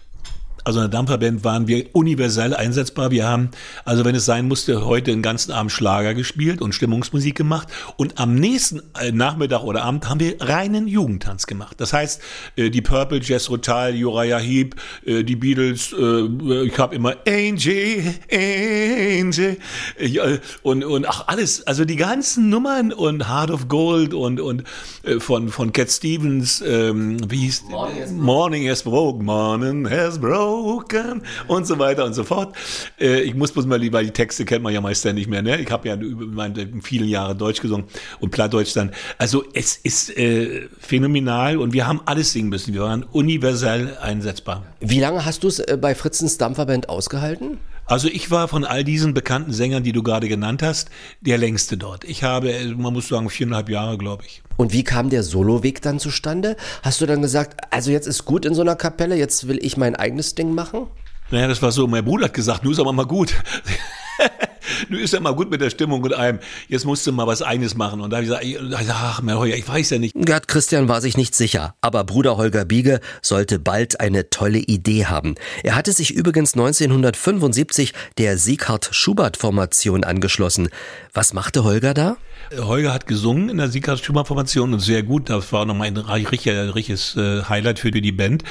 Also 0.66 0.80
in 0.80 0.90
der 0.90 0.99
Dampferband 0.99 1.44
waren 1.44 1.68
wir 1.68 1.87
universell 1.92 2.52
einsetzbar. 2.52 3.12
Wir 3.12 3.28
haben, 3.28 3.50
also 3.85 4.04
wenn 4.04 4.16
es 4.16 4.25
sein 4.25 4.49
musste, 4.49 4.85
heute 4.85 5.12
den 5.12 5.23
ganzen 5.23 5.52
Abend 5.52 5.70
Schlager 5.70 6.12
gespielt 6.12 6.61
und 6.61 6.75
Stimmungsmusik 6.75 7.37
gemacht. 7.37 7.68
Und 7.96 8.18
am 8.18 8.35
nächsten 8.35 8.82
äh, 9.00 9.12
Nachmittag 9.12 9.62
oder 9.62 9.85
Abend 9.85 10.08
haben 10.08 10.18
wir 10.18 10.35
reinen 10.40 10.88
Jugendtanz 10.88 11.46
gemacht. 11.46 11.76
Das 11.80 11.92
heißt, 11.92 12.20
äh, 12.56 12.70
die 12.70 12.82
Purple, 12.82 13.20
Jess 13.20 13.49
Rotal, 13.49 13.94
Uriah 13.94 14.38
Heep, 14.38 14.75
äh, 15.04 15.23
die 15.23 15.37
Beatles, 15.37 15.92
ich 15.92 16.78
habe 16.78 16.96
immer 16.96 17.14
Angel, 17.28 18.14
Angel 18.28 19.58
ja, 20.00 20.25
und, 20.62 20.82
und 20.82 21.08
ach 21.08 21.28
alles, 21.28 21.64
also 21.68 21.85
die 21.85 21.94
ganzen 21.94 22.49
Nummern 22.49 22.93
und 22.93 23.28
Heart 23.28 23.52
of 23.52 23.69
Gold 23.69 24.14
und, 24.14 24.41
und 24.41 24.64
von, 25.19 25.49
von 25.49 25.73
Cat 25.73 25.93
Stevens, 25.93 26.60
ähm, 26.67 27.19
wie 27.30 27.43
hieß 27.43 27.67
Morning 28.10 28.69
has 28.69 28.82
broken, 28.82 29.25
Morning 29.25 29.88
has 29.88 30.19
broken 30.62 31.23
und 31.47 31.66
so 31.66 31.78
weiter 31.78 32.04
und 32.04 32.14
so 32.14 32.25
fort. 32.25 32.54
Äh, 33.00 33.21
ich 33.21 33.34
muss 33.34 33.52
bloß 33.52 33.66
mal 33.66 33.78
lieber, 33.78 34.02
die 34.02 34.10
Texte 34.10 34.45
kennt 34.45 34.62
man 34.62 34.73
ja 34.73 34.80
meist 34.80 35.04
ja 35.04 35.12
nicht 35.12 35.28
mehr, 35.28 35.42
ne? 35.42 35.60
Ich 35.60 35.71
habe 35.71 35.88
ja 35.88 35.97
über 35.97 36.26
meine 36.26 36.69
vielen 36.82 37.08
Jahre 37.08 37.34
Deutsch 37.34 37.60
gesungen 37.60 37.86
und 38.21 38.30
Plattdeutsch 38.30 38.75
dann. 38.75 38.92
Also 39.19 39.45
es 39.52 39.76
ist 39.76 40.16
äh, 40.16 40.69
phänomenal 40.78 41.58
und 41.58 41.73
wir 41.73 41.86
haben 41.86 42.00
alles 42.04 42.32
singen 42.32 42.49
müssen. 42.49 42.75
Wir 42.75 42.82
waren 42.82 43.04
universell 43.04 43.97
einsetzbar. 44.00 44.64
Wie 44.80 45.00
lange 45.00 45.25
hast 45.25 45.45
du 45.45 45.49
es 45.49 45.58
äh, 45.58 45.78
bei 45.80 45.95
Fritzens 45.95 46.38
Dampferband 46.38 46.88
ausgehalten? 46.88 47.58
Also 47.88 48.08
ich 48.08 48.32
war 48.32 48.49
von 48.49 48.64
all 48.64 48.82
diesen 48.82 49.14
bekannten 49.14 49.52
Sängern, 49.52 49.84
die 49.84 49.92
du 49.92 50.02
gerade 50.02 50.28
genannt 50.28 50.60
hast, 50.60 50.90
der 51.20 51.38
längste 51.38 51.76
dort. 51.76 52.02
Ich 52.02 52.25
habe, 52.25 52.75
man 52.76 52.92
muss 52.92 53.06
sagen, 53.06 53.30
viereinhalb 53.30 53.68
Jahre, 53.68 53.96
glaube 53.96 54.25
ich. 54.26 54.42
Und 54.56 54.72
wie 54.72 54.82
kam 54.82 55.08
der 55.08 55.22
Soloweg 55.22 55.82
dann 55.82 56.00
zustande? 56.00 56.56
Hast 56.82 57.00
du 57.00 57.06
dann 57.06 57.22
gesagt, 57.22 57.60
also 57.70 57.92
jetzt 57.92 58.08
ist 58.08 58.25
gut 58.25 58.44
in 58.44 58.54
so 58.54 58.62
einer 58.62 58.75
Kapelle, 58.75 59.16
jetzt 59.16 59.46
will 59.46 59.64
ich 59.64 59.76
mein 59.76 59.94
eigenes 59.94 60.34
Ding 60.34 60.52
machen? 60.52 60.88
Naja, 61.30 61.46
das 61.46 61.62
war 61.62 61.70
so, 61.70 61.86
mein 61.86 62.04
Bruder 62.04 62.25
hat 62.25 62.34
gesagt, 62.34 62.64
nun 62.64 62.72
ist 62.72 62.80
aber 62.80 62.92
mal 62.92 63.06
gut. 63.06 63.34
nun 64.89 65.00
ist 65.00 65.13
ja 65.13 65.21
mal 65.21 65.35
gut 65.35 65.50
mit 65.50 65.61
der 65.61 65.71
Stimmung 65.71 66.02
und 66.02 66.15
allem. 66.15 66.39
Jetzt 66.69 66.85
musst 66.85 67.07
du 67.07 67.13
mal 67.13 67.26
was 67.26 67.43
eigenes 67.43 67.75
machen. 67.75 68.00
Und 68.00 68.11
da 68.11 68.17
habe 68.19 68.26
ich 68.45 68.59
gesagt, 68.59 68.91
ach, 68.91 69.23
mein 69.23 69.39
Heuer, 69.39 69.57
ich 69.57 69.69
weiß 69.69 69.91
ja 69.91 69.99
nicht. 69.99 70.15
Gerd 70.15 70.49
Christian 70.49 70.89
war 70.89 71.00
sich 71.00 71.17
nicht 71.17 71.35
sicher, 71.35 71.75
aber 71.81 72.05
Bruder 72.05 72.37
Holger 72.37 72.65
Biege 72.65 73.00
sollte 73.23 73.59
bald 73.59 74.00
eine 74.00 74.31
tolle 74.31 74.59
Idee 74.59 75.07
haben. 75.07 75.35
Er 75.63 75.75
hatte 75.75 75.93
sich 75.93 76.15
übrigens 76.15 76.55
1975 76.55 77.93
der 78.19 78.39
Sieghard-Schubert-Formation 78.39 80.05
angeschlossen. 80.05 80.69
Was 81.13 81.33
machte 81.33 81.65
Holger 81.65 81.95
da? 81.95 82.17
Holger 82.56 82.93
hat 82.93 83.06
gesungen 83.06 83.49
in 83.49 83.56
der 83.59 83.69
Sieghard 83.69 84.04
Schumann 84.04 84.25
Formation 84.25 84.73
und 84.73 84.80
sehr 84.80 85.02
gut. 85.02 85.30
Das 85.30 85.52
war 85.52 85.65
nochmal 85.65 85.89
ein 85.89 85.97
richtiges, 85.97 86.75
richtiges 86.75 87.17
äh, 87.17 87.43
Highlight 87.43 87.78
für 87.78 87.91
die 87.91 88.13
Band. 88.13 88.45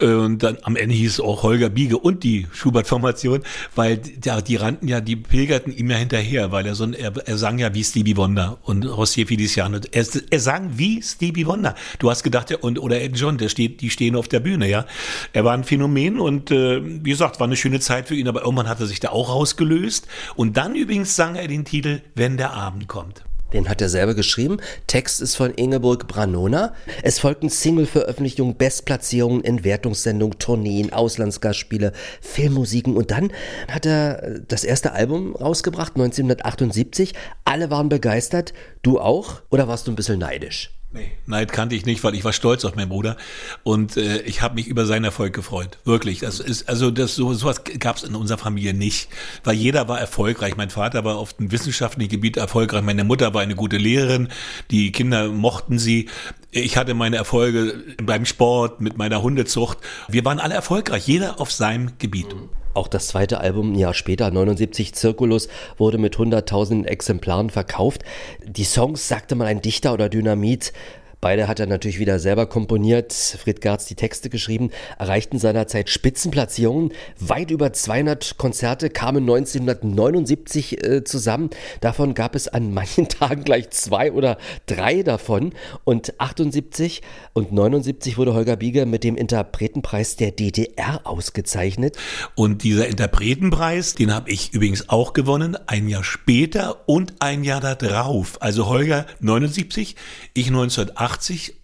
Äh, 0.00 0.06
Und 0.06 0.42
dann 0.42 0.58
am 0.62 0.76
Ende 0.76 0.94
hieß 0.94 1.14
es 1.14 1.20
auch 1.20 1.42
Holger 1.42 1.70
Biege 1.70 1.98
und 1.98 2.22
die 2.22 2.46
Schubert 2.52 2.86
Formation, 2.86 3.42
weil 3.74 3.98
die, 3.98 4.30
die 4.46 4.56
rannten 4.56 4.88
ja, 4.88 5.00
die 5.00 5.16
pilgerten 5.16 5.76
ihm 5.76 5.90
ja 5.90 5.96
hinterher, 5.96 6.52
weil 6.52 6.66
er 6.66 6.74
so 6.74 6.84
ein, 6.84 6.94
er, 6.94 7.12
er 7.26 7.38
sang 7.38 7.58
ja 7.58 7.74
wie 7.74 7.84
Stevie 7.84 8.16
Wonder 8.16 8.58
und 8.62 8.84
Rossier 8.84 9.26
Feliciano. 9.26 9.78
Er, 9.90 10.06
er 10.30 10.40
sang 10.40 10.78
wie 10.78 11.02
Stevie 11.02 11.46
Wonder. 11.46 11.74
Du 11.98 12.10
hast 12.10 12.22
gedacht, 12.22 12.50
der, 12.50 12.62
und, 12.62 12.78
oder 12.78 13.00
Ed 13.00 13.16
John, 13.16 13.38
der 13.38 13.48
steht, 13.48 13.80
die 13.80 13.90
stehen 13.90 14.16
auf 14.16 14.28
der 14.28 14.40
Bühne, 14.40 14.68
ja. 14.68 14.86
Er 15.32 15.44
war 15.44 15.54
ein 15.54 15.64
Phänomen 15.64 16.20
und 16.20 16.50
äh, 16.50 16.80
wie 16.84 17.10
gesagt, 17.10 17.40
war 17.40 17.46
eine 17.46 17.56
schöne 17.56 17.80
Zeit 17.80 18.08
für 18.08 18.14
ihn, 18.14 18.28
aber 18.28 18.42
irgendwann 18.42 18.68
hat 18.68 18.80
er 18.80 18.86
sich 18.86 19.00
da 19.00 19.10
auch 19.10 19.30
rausgelöst. 19.30 20.06
Und 20.36 20.56
dann 20.56 20.74
übrigens 20.74 21.16
sang 21.16 21.36
er 21.36 21.48
den 21.48 21.64
Titel 21.64 22.00
Wenn 22.14 22.36
der 22.36 22.52
Abend 22.52 22.88
kommt. 22.88 23.24
Den 23.52 23.68
hat 23.68 23.80
er 23.80 23.88
selber 23.88 24.14
geschrieben. 24.14 24.58
Text 24.86 25.20
ist 25.20 25.36
von 25.36 25.52
Ingeborg 25.54 26.06
Branona. 26.06 26.74
Es 27.02 27.18
folgten 27.18 27.48
Single-Veröffentlichungen, 27.48 28.56
Bestplatzierungen 28.56 29.42
in 29.42 29.64
Wertungssendungen, 29.64 30.38
Tourneen, 30.38 30.92
Auslandsgastspiele, 30.92 31.92
Filmmusiken 32.20 32.96
und 32.96 33.10
dann 33.10 33.32
hat 33.68 33.86
er 33.86 34.22
äh, 34.22 34.40
das 34.46 34.64
erste 34.64 34.92
Album 34.92 35.34
rausgebracht, 35.36 35.94
1978. 35.96 37.14
Alle 37.44 37.70
waren 37.70 37.88
begeistert. 37.88 38.52
Du 38.82 38.98
auch? 38.98 39.42
Oder 39.50 39.68
warst 39.68 39.86
du 39.86 39.92
ein 39.92 39.96
bisschen 39.96 40.18
neidisch? 40.18 40.79
Nee, 40.92 41.12
Neid 41.24 41.52
kannte 41.52 41.76
ich 41.76 41.86
nicht, 41.86 42.02
weil 42.02 42.16
ich 42.16 42.24
war 42.24 42.32
stolz 42.32 42.64
auf 42.64 42.74
meinen 42.74 42.88
Bruder 42.88 43.16
und 43.62 43.96
äh, 43.96 44.22
ich 44.22 44.42
habe 44.42 44.56
mich 44.56 44.66
über 44.66 44.86
seinen 44.86 45.04
Erfolg 45.04 45.32
gefreut. 45.32 45.78
Wirklich, 45.84 46.18
das 46.18 46.40
ist 46.40 46.68
also 46.68 46.90
das 46.90 47.14
so 47.14 47.32
sowas 47.32 47.62
gab 47.78 47.96
es 47.96 48.02
in 48.02 48.16
unserer 48.16 48.38
Familie 48.38 48.74
nicht, 48.74 49.08
weil 49.44 49.54
jeder 49.54 49.86
war 49.86 50.00
erfolgreich. 50.00 50.56
Mein 50.56 50.70
Vater 50.70 51.04
war 51.04 51.16
auf 51.16 51.34
dem 51.34 51.52
wissenschaftlichen 51.52 52.10
Gebiet 52.10 52.36
erfolgreich, 52.36 52.82
meine 52.82 53.04
Mutter 53.04 53.32
war 53.34 53.40
eine 53.40 53.54
gute 53.54 53.76
Lehrerin, 53.76 54.30
die 54.72 54.90
Kinder 54.90 55.28
mochten 55.28 55.78
sie. 55.78 56.08
Ich 56.50 56.76
hatte 56.76 56.94
meine 56.94 57.14
Erfolge 57.14 57.84
beim 58.02 58.26
Sport 58.26 58.80
mit 58.80 58.98
meiner 58.98 59.22
Hundezucht. 59.22 59.78
Wir 60.08 60.24
waren 60.24 60.40
alle 60.40 60.54
erfolgreich, 60.54 61.06
jeder 61.06 61.40
auf 61.40 61.52
seinem 61.52 61.98
Gebiet. 61.98 62.34
Auch 62.72 62.88
das 62.88 63.08
zweite 63.08 63.40
Album, 63.40 63.72
ein 63.72 63.78
Jahr 63.78 63.94
später, 63.94 64.30
79 64.30 64.94
Circulus, 64.94 65.48
wurde 65.76 65.98
mit 65.98 66.16
hunderttausenden 66.16 66.86
Exemplaren 66.86 67.50
verkauft. 67.50 68.04
Die 68.44 68.64
Songs, 68.64 69.08
sagte 69.08 69.34
mal 69.34 69.46
ein 69.46 69.60
Dichter 69.60 69.92
oder 69.92 70.08
Dynamit, 70.08 70.72
Beide 71.20 71.48
hat 71.48 71.60
er 71.60 71.66
natürlich 71.66 71.98
wieder 71.98 72.18
selber 72.18 72.46
komponiert, 72.46 73.12
Fred 73.12 73.60
Gerz 73.60 73.84
die 73.84 73.94
Texte 73.94 74.30
geschrieben, 74.30 74.70
erreichten 74.98 75.38
seinerzeit 75.38 75.90
Spitzenplatzierungen. 75.90 76.92
Weit 77.18 77.50
über 77.50 77.74
200 77.74 78.38
Konzerte 78.38 78.88
kamen 78.88 79.24
1979 79.24 80.82
äh, 80.82 81.04
zusammen. 81.04 81.50
Davon 81.82 82.14
gab 82.14 82.34
es 82.34 82.48
an 82.48 82.72
manchen 82.72 83.08
Tagen 83.10 83.44
gleich 83.44 83.68
zwei 83.68 84.12
oder 84.12 84.38
drei 84.64 85.02
davon. 85.02 85.52
Und 85.84 86.18
78 86.18 87.02
und 87.34 87.52
79 87.52 88.16
wurde 88.16 88.32
Holger 88.32 88.56
Bieger 88.56 88.86
mit 88.86 89.04
dem 89.04 89.16
Interpretenpreis 89.16 90.16
der 90.16 90.30
DDR 90.30 91.02
ausgezeichnet. 91.04 91.98
Und 92.34 92.62
dieser 92.62 92.88
Interpretenpreis, 92.88 93.94
den 93.94 94.14
habe 94.14 94.30
ich 94.30 94.54
übrigens 94.54 94.88
auch 94.88 95.12
gewonnen, 95.12 95.58
ein 95.66 95.86
Jahr 95.86 96.04
später 96.04 96.88
und 96.88 97.12
ein 97.18 97.44
Jahr 97.44 97.60
darauf. 97.60 98.40
Also 98.40 98.68
Holger 98.68 99.04
79, 99.20 99.96
ich 100.32 100.46
1980 100.46 101.09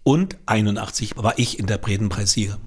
und 0.02 0.38
81 0.46 1.16
war 1.16 1.38
ich 1.38 1.58
Interpretenpreissieger. 1.58 2.58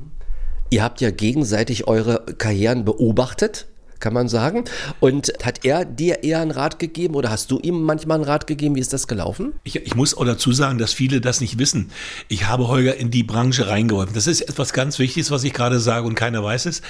Ihr 0.70 0.84
habt 0.84 1.02
ja 1.02 1.10
gegenseitig 1.10 1.88
eure 1.88 2.26
Karrieren 2.38 2.86
beobachtet, 2.86 3.69
kann 4.00 4.14
man 4.14 4.28
sagen. 4.28 4.64
Und 5.00 5.32
hat 5.44 5.66
er 5.66 5.86
dir 5.86 6.24
eher 6.24 6.40
einen 6.40 6.52
Rat 6.52 6.80
gegeben 6.80 7.16
oder 7.16 7.30
hast 7.30 7.52
du 7.52 7.60
ihm 7.60 7.82
manchmal 7.82 8.16
einen 8.16 8.26
Rat 8.26 8.48
gegeben? 8.48 8.76
Wie 8.76 8.80
ist 8.80 8.94
das 8.94 9.08
gelaufen? 9.08 9.54
Ich, 9.64 9.76
ich 9.76 9.96
muss 9.96 10.16
auch 10.16 10.26
dazu 10.26 10.52
sagen, 10.52 10.78
dass 10.78 10.94
viele 10.94 11.22
das 11.22 11.42
nicht 11.42 11.60
wissen. 11.60 11.92
Ich 12.28 12.48
habe 12.48 12.68
Holger 12.68 12.96
in 12.96 13.12
die 13.12 13.24
Branche 13.24 13.68
reingeholfen. 13.68 14.14
Das 14.14 14.28
ist 14.28 14.42
etwas 14.42 14.74
ganz 14.74 15.00
Wichtiges, 15.00 15.32
was 15.32 15.44
ich 15.44 15.54
gerade 15.54 15.80
sage 15.80 16.08
und 16.08 16.16
keiner 16.16 16.44
weiß 16.44 16.66
es. 16.66 16.82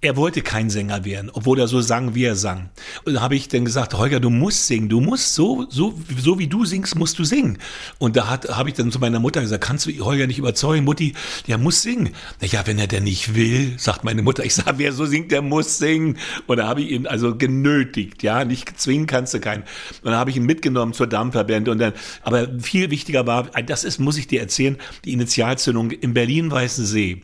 Er 0.00 0.16
wollte 0.16 0.42
kein 0.42 0.68
Sänger 0.70 1.04
werden, 1.04 1.30
obwohl 1.32 1.58
er 1.58 1.68
so 1.68 1.80
sang, 1.80 2.14
wie 2.14 2.24
er 2.24 2.36
sang. 2.36 2.68
Und 3.04 3.14
da 3.14 3.20
habe 3.22 3.36
ich 3.36 3.48
dann 3.48 3.64
gesagt, 3.64 3.94
Holger, 3.94 4.20
du 4.20 4.28
musst 4.30 4.66
singen, 4.66 4.88
du 4.88 5.00
musst 5.00 5.34
so, 5.34 5.66
so, 5.70 5.94
so 6.18 6.38
wie 6.38 6.46
du 6.46 6.64
singst, 6.64 6.94
musst 6.96 7.18
du 7.18 7.24
singen. 7.24 7.58
Und 7.98 8.16
da 8.16 8.28
habe 8.28 8.68
ich 8.68 8.74
dann 8.74 8.92
zu 8.92 8.98
meiner 8.98 9.18
Mutter 9.18 9.40
gesagt, 9.40 9.64
kannst 9.64 9.86
du 9.86 10.04
Holger 10.04 10.26
nicht 10.26 10.38
überzeugen, 10.38 10.84
Mutti, 10.84 11.14
der 11.48 11.58
muss 11.58 11.82
singen. 11.82 12.10
Na 12.40 12.46
ja, 12.46 12.66
wenn 12.66 12.78
er 12.78 12.86
denn 12.86 13.04
nicht 13.04 13.34
will, 13.34 13.74
sagt 13.78 14.04
meine 14.04 14.22
Mutter, 14.22 14.44
ich 14.44 14.54
sage, 14.54 14.74
wer 14.76 14.92
so 14.92 15.06
singt, 15.06 15.32
der 15.32 15.42
muss 15.42 15.78
singen. 15.78 16.18
Und 16.46 16.58
da 16.58 16.66
habe 16.66 16.82
ich 16.82 16.90
ihn 16.90 17.06
also 17.06 17.36
genötigt, 17.36 18.22
ja, 18.22 18.44
nicht 18.44 18.78
zwingen 18.78 19.06
kannst 19.06 19.34
du 19.34 19.40
keinen. 19.40 19.62
Und 19.62 20.06
dann 20.10 20.14
habe 20.14 20.30
ich 20.30 20.36
ihn 20.36 20.44
mitgenommen 20.44 20.92
zur 20.92 21.06
Dampferband 21.06 21.68
und 21.68 21.78
dann, 21.78 21.92
aber 22.22 22.48
viel 22.60 22.90
wichtiger 22.90 23.26
war, 23.26 23.44
das 23.66 23.84
ist, 23.84 23.98
muss 23.98 24.18
ich 24.18 24.26
dir 24.26 24.40
erzählen, 24.40 24.76
die 25.04 25.12
Initialzündung 25.12 25.90
im 25.90 26.14
Berlin-Weißensee. 26.14 27.22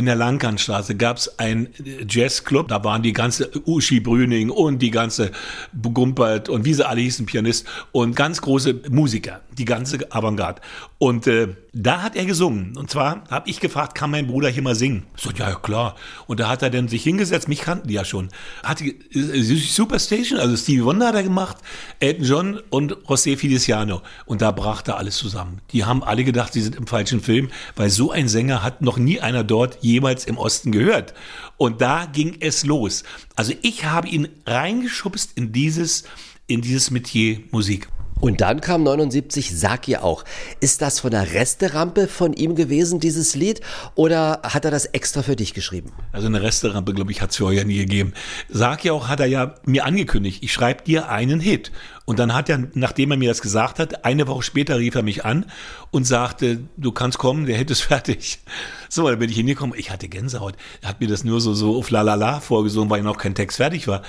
In 0.00 0.06
der 0.06 0.14
Langkantstraße 0.14 0.96
gab 0.96 1.18
es 1.18 1.38
ein 1.38 1.68
Jazzclub, 2.08 2.68
da 2.68 2.82
waren 2.82 3.02
die 3.02 3.12
ganze 3.12 3.50
Uschi 3.66 4.00
Brüning 4.00 4.48
und 4.48 4.78
die 4.78 4.90
ganze 4.90 5.30
Gumpert 5.78 6.48
und 6.48 6.64
wie 6.64 6.72
sie 6.72 6.88
alle 6.88 7.02
hießen, 7.02 7.26
Pianist 7.26 7.66
und 7.92 8.16
ganz 8.16 8.40
große 8.40 8.80
Musiker, 8.88 9.42
die 9.58 9.66
ganze 9.66 10.10
Avantgarde. 10.10 10.62
Und 10.96 11.26
äh, 11.26 11.48
da 11.72 12.02
hat 12.02 12.16
er 12.16 12.24
gesungen. 12.24 12.76
Und 12.76 12.90
zwar 12.90 13.24
habe 13.30 13.48
ich 13.48 13.60
gefragt, 13.60 13.94
kann 13.94 14.10
mein 14.10 14.26
Bruder 14.26 14.48
hier 14.48 14.62
mal 14.62 14.74
singen? 14.74 15.04
So, 15.16 15.30
ja, 15.30 15.54
klar. 15.54 15.96
Und 16.26 16.40
da 16.40 16.48
hat 16.48 16.62
er 16.62 16.70
dann 16.70 16.88
sich 16.88 17.02
hingesetzt, 17.02 17.48
mich 17.48 17.60
kannten 17.60 17.88
die 17.88 17.94
ja 17.94 18.04
schon. 18.04 18.28
Hat 18.62 18.80
die 18.80 18.98
äh, 19.12 19.42
Superstation, 19.56 20.38
also 20.38 20.56
Stevie 20.56 20.84
Wonder 20.84 21.08
hat 21.08 21.14
er 21.14 21.22
gemacht, 21.22 21.58
Elton 22.00 22.24
John 22.24 22.60
und 22.70 22.96
José 23.06 23.36
Feliciano. 23.36 24.02
Und 24.26 24.42
da 24.42 24.50
brach 24.50 24.82
da 24.82 24.94
alles 24.94 25.16
zusammen. 25.16 25.60
Die 25.72 25.84
haben 25.84 26.02
alle 26.02 26.24
gedacht, 26.24 26.52
sie 26.52 26.62
sind 26.62 26.76
im 26.76 26.86
falschen 26.86 27.20
Film, 27.20 27.50
weil 27.76 27.90
so 27.90 28.10
ein 28.10 28.28
Sänger 28.28 28.62
hat 28.62 28.82
noch 28.82 28.98
nie 28.98 29.20
einer 29.20 29.44
dort 29.44 29.78
jemals 29.90 30.24
im 30.24 30.38
Osten 30.38 30.72
gehört. 30.72 31.14
Und 31.56 31.80
da 31.80 32.06
ging 32.06 32.36
es 32.40 32.64
los. 32.64 33.04
Also 33.36 33.52
ich 33.62 33.84
habe 33.84 34.08
ihn 34.08 34.28
reingeschubst 34.46 35.32
in 35.36 35.52
dieses, 35.52 36.04
in 36.46 36.60
dieses 36.60 36.90
Metier 36.90 37.40
Musik. 37.50 37.88
Und 38.20 38.42
dann 38.42 38.60
kam 38.60 38.82
79, 38.82 39.58
sag 39.58 39.88
ihr 39.88 40.04
auch. 40.04 40.24
Ist 40.60 40.82
das 40.82 41.00
von 41.00 41.10
der 41.10 41.32
Resterampe 41.32 42.06
von 42.06 42.34
ihm 42.34 42.54
gewesen, 42.54 43.00
dieses 43.00 43.34
Lied? 43.34 43.62
Oder 43.94 44.42
hat 44.42 44.66
er 44.66 44.70
das 44.70 44.84
extra 44.84 45.22
für 45.22 45.36
dich 45.36 45.54
geschrieben? 45.54 45.92
Also 46.12 46.26
eine 46.26 46.42
Resterampe, 46.42 46.92
glaube 46.92 47.12
ich, 47.12 47.22
hat 47.22 47.30
es 47.30 47.36
für 47.36 47.46
euch 47.46 47.64
nie 47.64 47.78
gegeben. 47.78 48.12
Sag 48.50 48.84
ja 48.84 48.92
auch, 48.92 49.08
hat 49.08 49.20
er 49.20 49.26
ja 49.26 49.54
mir 49.64 49.86
angekündigt, 49.86 50.42
ich 50.42 50.52
schreibe 50.52 50.84
dir 50.84 51.08
einen 51.08 51.40
Hit. 51.40 51.72
Und 52.10 52.18
dann 52.18 52.34
hat 52.34 52.48
er, 52.48 52.66
nachdem 52.74 53.12
er 53.12 53.16
mir 53.16 53.28
das 53.28 53.40
gesagt 53.40 53.78
hat, 53.78 54.04
eine 54.04 54.26
Woche 54.26 54.42
später 54.42 54.80
rief 54.80 54.96
er 54.96 55.04
mich 55.04 55.24
an 55.24 55.46
und 55.92 56.08
sagte, 56.08 56.58
du 56.76 56.90
kannst 56.90 57.18
kommen, 57.18 57.46
der 57.46 57.56
Hit 57.56 57.70
ist 57.70 57.82
fertig. 57.82 58.40
So, 58.88 59.08
dann 59.08 59.20
bin 59.20 59.30
ich 59.30 59.36
hingekommen, 59.36 59.78
ich 59.78 59.92
hatte 59.92 60.08
Gänsehaut. 60.08 60.56
Er 60.80 60.88
hat 60.88 61.00
mir 61.00 61.06
das 61.06 61.22
nur 61.22 61.40
so, 61.40 61.54
so 61.54 61.78
auf 61.78 61.88
la 61.90 62.02
la 62.02 62.16
la 62.16 62.40
vorgesungen, 62.40 62.90
weil 62.90 63.04
noch 63.04 63.16
kein 63.16 63.36
Text 63.36 63.58
fertig 63.58 63.86
war. 63.86 64.02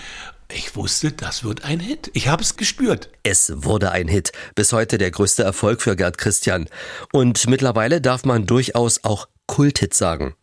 Ich 0.52 0.76
wusste, 0.76 1.12
das 1.12 1.44
wird 1.44 1.64
ein 1.64 1.80
Hit. 1.80 2.10
Ich 2.16 2.28
habe 2.28 2.42
es 2.42 2.58
gespürt. 2.58 3.10
Es 3.22 3.54
wurde 3.56 3.92
ein 3.92 4.08
Hit. 4.08 4.32
Bis 4.56 4.74
heute 4.74 4.98
der 4.98 5.12
größte 5.12 5.44
Erfolg 5.44 5.84
für 5.84 5.96
Gerd 5.96 6.18
Christian. 6.18 6.66
Und 7.14 7.48
mittlerweile 7.48 8.02
darf 8.02 8.26
man 8.26 8.48
durchaus 8.48 9.04
auch 9.04 9.28
Kulthit 9.52 9.94
sagen. 9.94 10.34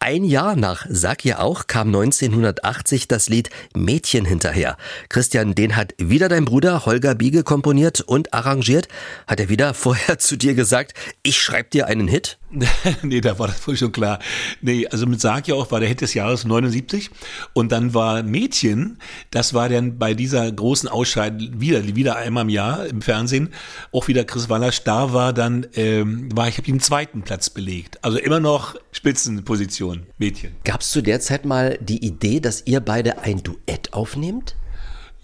Ein 0.00 0.24
Jahr 0.24 0.56
nach 0.56 0.86
Sag 0.88 1.26
ihr 1.26 1.40
auch 1.40 1.66
kam 1.66 1.88
1980 1.88 3.08
das 3.08 3.28
Lied 3.28 3.50
Mädchen 3.76 4.24
hinterher. 4.24 4.78
Christian, 5.10 5.54
den 5.54 5.76
hat 5.76 5.92
wieder 5.98 6.30
dein 6.30 6.46
Bruder 6.46 6.86
Holger 6.86 7.14
Biege 7.14 7.42
komponiert 7.42 8.00
und 8.00 8.32
arrangiert. 8.32 8.88
Hat 9.26 9.38
er 9.38 9.50
wieder 9.50 9.74
vorher 9.74 10.18
zu 10.18 10.38
dir 10.38 10.54
gesagt, 10.54 10.94
ich 11.22 11.42
schreib 11.42 11.72
dir 11.72 11.88
einen 11.88 12.08
Hit? 12.08 12.38
nee, 13.02 13.20
da 13.20 13.38
war 13.38 13.48
das 13.48 13.66
wohl 13.66 13.76
schon 13.76 13.92
klar. 13.92 14.18
Nee, 14.60 14.86
also 14.86 15.06
mit 15.06 15.20
Sag 15.20 15.48
ja 15.48 15.54
auch 15.54 15.70
war 15.70 15.80
der 15.80 15.88
Hit 15.88 16.00
des 16.00 16.14
Jahres 16.14 16.44
79 16.44 17.10
und 17.52 17.72
dann 17.72 17.94
war 17.94 18.22
Mädchen, 18.22 18.98
das 19.30 19.54
war 19.54 19.68
dann 19.68 19.98
bei 19.98 20.14
dieser 20.14 20.50
großen 20.50 20.88
Ausscheidung 20.88 21.60
wieder, 21.60 21.84
wieder 21.96 22.16
einmal 22.16 22.42
im 22.42 22.48
Jahr 22.48 22.86
im 22.86 23.02
Fernsehen, 23.02 23.50
auch 23.92 24.08
wieder 24.08 24.24
Chris 24.24 24.48
Wallasch, 24.48 24.82
da 24.84 25.12
war 25.12 25.32
dann, 25.32 25.66
ähm, 25.74 26.28
war 26.34 26.48
ich 26.48 26.56
habe 26.56 26.66
den 26.66 26.80
zweiten 26.80 27.22
Platz 27.22 27.50
belegt. 27.50 27.98
Also 28.02 28.18
immer 28.18 28.40
noch 28.40 28.76
Spitzenposition, 28.92 30.06
Mädchen. 30.18 30.52
Gab 30.64 30.80
es 30.80 30.90
zu 30.90 31.02
der 31.02 31.20
Zeit 31.20 31.44
mal 31.44 31.78
die 31.80 32.04
Idee, 32.04 32.40
dass 32.40 32.66
ihr 32.66 32.80
beide 32.80 33.18
ein 33.18 33.42
Duett 33.42 33.92
aufnehmt? 33.92 34.56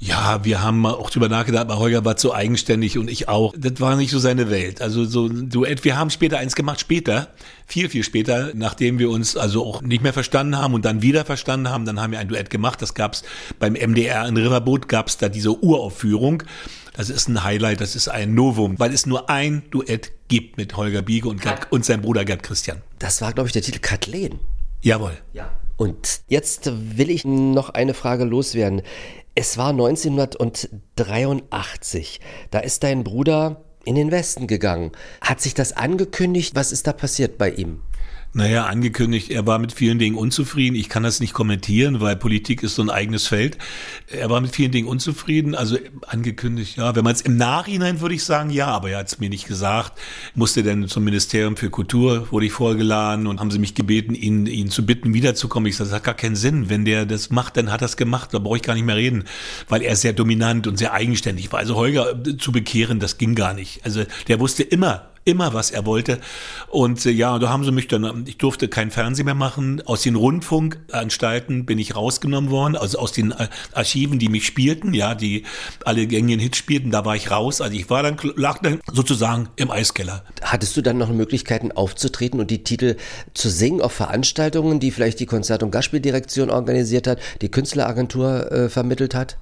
Ja, 0.02 0.42
wir 0.44 0.62
haben 0.62 0.78
mal 0.78 0.94
auch 0.94 1.10
drüber 1.10 1.28
nachgedacht, 1.28 1.60
aber 1.60 1.78
Holger 1.78 2.06
war 2.06 2.16
zu 2.16 2.32
eigenständig 2.32 2.96
und 2.96 3.10
ich 3.10 3.28
auch. 3.28 3.52
Das 3.54 3.80
war 3.80 3.96
nicht 3.96 4.10
so 4.10 4.18
seine 4.18 4.50
Welt. 4.50 4.80
Also 4.80 5.04
so 5.04 5.26
ein 5.26 5.50
Duett. 5.50 5.84
Wir 5.84 5.98
haben 5.98 6.08
später 6.08 6.38
eins 6.38 6.56
gemacht, 6.56 6.80
später, 6.80 7.28
viel, 7.66 7.90
viel 7.90 8.02
später, 8.02 8.52
nachdem 8.54 8.98
wir 8.98 9.10
uns 9.10 9.36
also 9.36 9.62
auch 9.62 9.82
nicht 9.82 10.02
mehr 10.02 10.14
verstanden 10.14 10.56
haben 10.56 10.72
und 10.72 10.86
dann 10.86 11.02
wieder 11.02 11.26
verstanden 11.26 11.68
haben, 11.68 11.84
dann 11.84 12.00
haben 12.00 12.12
wir 12.12 12.18
ein 12.18 12.28
Duett 12.28 12.48
gemacht. 12.48 12.80
Das 12.80 12.94
gab's 12.94 13.24
beim 13.58 13.74
MDR 13.74 14.26
in 14.26 14.38
Riverboot, 14.38 14.88
gab's 14.88 15.18
da 15.18 15.28
diese 15.28 15.62
Uraufführung. 15.62 16.44
Das 16.94 17.10
ist 17.10 17.28
ein 17.28 17.44
Highlight, 17.44 17.82
das 17.82 17.94
ist 17.94 18.08
ein 18.08 18.34
Novum, 18.34 18.78
weil 18.78 18.94
es 18.94 19.04
nur 19.04 19.28
ein 19.28 19.64
Duett 19.70 20.12
gibt 20.28 20.56
mit 20.56 20.78
Holger 20.78 21.02
Biege 21.02 21.28
und, 21.28 21.42
Gerd, 21.42 21.70
und 21.70 21.84
seinem 21.84 22.00
Bruder 22.00 22.24
Gerd 22.24 22.42
Christian. 22.42 22.80
Das 22.98 23.20
war, 23.20 23.34
glaube 23.34 23.48
ich, 23.48 23.52
der 23.52 23.62
Titel 23.62 23.80
Kathleen. 23.80 24.38
Jawohl. 24.80 25.18
Ja. 25.34 25.50
Und 25.76 26.20
jetzt 26.28 26.70
will 26.98 27.08
ich 27.08 27.24
noch 27.24 27.70
eine 27.70 27.94
Frage 27.94 28.24
loswerden. 28.24 28.82
Es 29.34 29.58
war 29.58 29.70
1983. 29.70 32.20
Da 32.50 32.58
ist 32.58 32.82
dein 32.82 33.04
Bruder 33.04 33.64
in 33.84 33.94
den 33.94 34.10
Westen 34.10 34.46
gegangen. 34.46 34.92
Hat 35.20 35.40
sich 35.40 35.54
das 35.54 35.72
angekündigt? 35.72 36.54
Was 36.54 36.72
ist 36.72 36.86
da 36.86 36.92
passiert 36.92 37.38
bei 37.38 37.50
ihm? 37.50 37.80
Naja, 38.32 38.66
angekündigt, 38.66 39.28
er 39.30 39.44
war 39.48 39.58
mit 39.58 39.72
vielen 39.72 39.98
Dingen 39.98 40.16
unzufrieden. 40.16 40.76
Ich 40.76 40.88
kann 40.88 41.02
das 41.02 41.18
nicht 41.18 41.32
kommentieren, 41.32 42.00
weil 42.00 42.14
Politik 42.14 42.62
ist 42.62 42.76
so 42.76 42.82
ein 42.82 42.88
eigenes 42.88 43.26
Feld. 43.26 43.58
Er 44.06 44.30
war 44.30 44.40
mit 44.40 44.54
vielen 44.54 44.70
Dingen 44.70 44.86
unzufrieden. 44.86 45.56
Also 45.56 45.78
angekündigt, 46.06 46.76
ja. 46.76 46.94
Wenn 46.94 47.02
man 47.02 47.12
es 47.12 47.22
im 47.22 47.36
Nachhinein 47.36 48.00
würde 48.00 48.14
ich 48.14 48.22
sagen, 48.22 48.50
ja, 48.50 48.68
aber 48.68 48.90
er 48.90 48.98
hat 48.98 49.08
es 49.08 49.18
mir 49.18 49.30
nicht 49.30 49.48
gesagt. 49.48 49.98
Musste 50.36 50.62
dann 50.62 50.86
zum 50.86 51.02
Ministerium 51.02 51.56
für 51.56 51.70
Kultur, 51.70 52.30
wurde 52.30 52.46
ich 52.46 52.52
vorgeladen 52.52 53.26
und 53.26 53.40
haben 53.40 53.50
sie 53.50 53.58
mich 53.58 53.74
gebeten, 53.74 54.14
ihn, 54.14 54.46
ihn 54.46 54.70
zu 54.70 54.86
bitten, 54.86 55.12
wiederzukommen. 55.12 55.68
Ich 55.68 55.76
sage, 55.76 55.90
das 55.90 55.96
hat 55.96 56.04
gar 56.04 56.14
keinen 56.14 56.36
Sinn. 56.36 56.70
Wenn 56.70 56.84
der 56.84 57.06
das 57.06 57.30
macht, 57.30 57.56
dann 57.56 57.72
hat 57.72 57.82
er 57.82 57.86
es 57.86 57.96
gemacht. 57.96 58.32
Da 58.32 58.38
brauche 58.38 58.58
ich 58.58 58.62
gar 58.62 58.74
nicht 58.74 58.86
mehr 58.86 58.94
reden, 58.96 59.24
weil 59.68 59.82
er 59.82 59.96
sehr 59.96 60.12
dominant 60.12 60.68
und 60.68 60.76
sehr 60.76 60.92
eigenständig 60.92 61.50
war. 61.50 61.58
Also 61.58 61.74
Holger 61.74 62.14
äh, 62.24 62.36
zu 62.36 62.52
bekehren, 62.52 63.00
das 63.00 63.18
ging 63.18 63.34
gar 63.34 63.54
nicht. 63.54 63.84
Also 63.84 64.04
der 64.28 64.38
wusste 64.38 64.62
immer, 64.62 65.09
immer, 65.24 65.52
was 65.52 65.70
er 65.70 65.86
wollte. 65.86 66.18
Und 66.68 67.04
äh, 67.04 67.10
ja, 67.10 67.38
da 67.38 67.50
haben 67.50 67.64
sie 67.64 67.72
mich 67.72 67.88
dann, 67.88 68.24
ich 68.26 68.38
durfte 68.38 68.68
kein 68.68 68.90
Fernsehen 68.90 69.26
mehr 69.26 69.34
machen. 69.34 69.82
Aus 69.84 70.02
den 70.02 70.16
Rundfunkanstalten 70.16 71.66
bin 71.66 71.78
ich 71.78 71.94
rausgenommen 71.94 72.50
worden, 72.50 72.76
also 72.76 72.98
aus 72.98 73.12
den 73.12 73.32
äh, 73.32 73.48
Archiven, 73.72 74.18
die 74.18 74.28
mich 74.28 74.46
spielten, 74.46 74.94
ja, 74.94 75.14
die 75.14 75.44
alle 75.84 76.06
gängigen 76.06 76.40
Hits 76.40 76.58
spielten, 76.58 76.90
da 76.90 77.04
war 77.04 77.16
ich 77.16 77.30
raus. 77.30 77.60
Also 77.60 77.76
ich 77.76 77.90
war 77.90 78.02
dann, 78.02 78.16
lag 78.36 78.58
dann 78.62 78.80
sozusagen 78.90 79.48
im 79.56 79.70
Eiskeller. 79.70 80.24
Hattest 80.42 80.76
du 80.76 80.82
dann 80.82 80.98
noch 80.98 81.10
Möglichkeiten 81.10 81.72
aufzutreten 81.72 82.40
und 82.40 82.50
die 82.50 82.64
Titel 82.64 82.96
zu 83.34 83.50
singen 83.50 83.80
auf 83.80 83.92
Veranstaltungen, 83.92 84.80
die 84.80 84.90
vielleicht 84.90 85.20
die 85.20 85.26
Konzert- 85.26 85.62
und 85.62 85.70
Gastspieldirektion 85.70 86.50
organisiert 86.50 87.06
hat, 87.06 87.18
die 87.42 87.50
Künstleragentur 87.50 88.50
äh, 88.50 88.68
vermittelt 88.68 89.14
hat? 89.14 89.36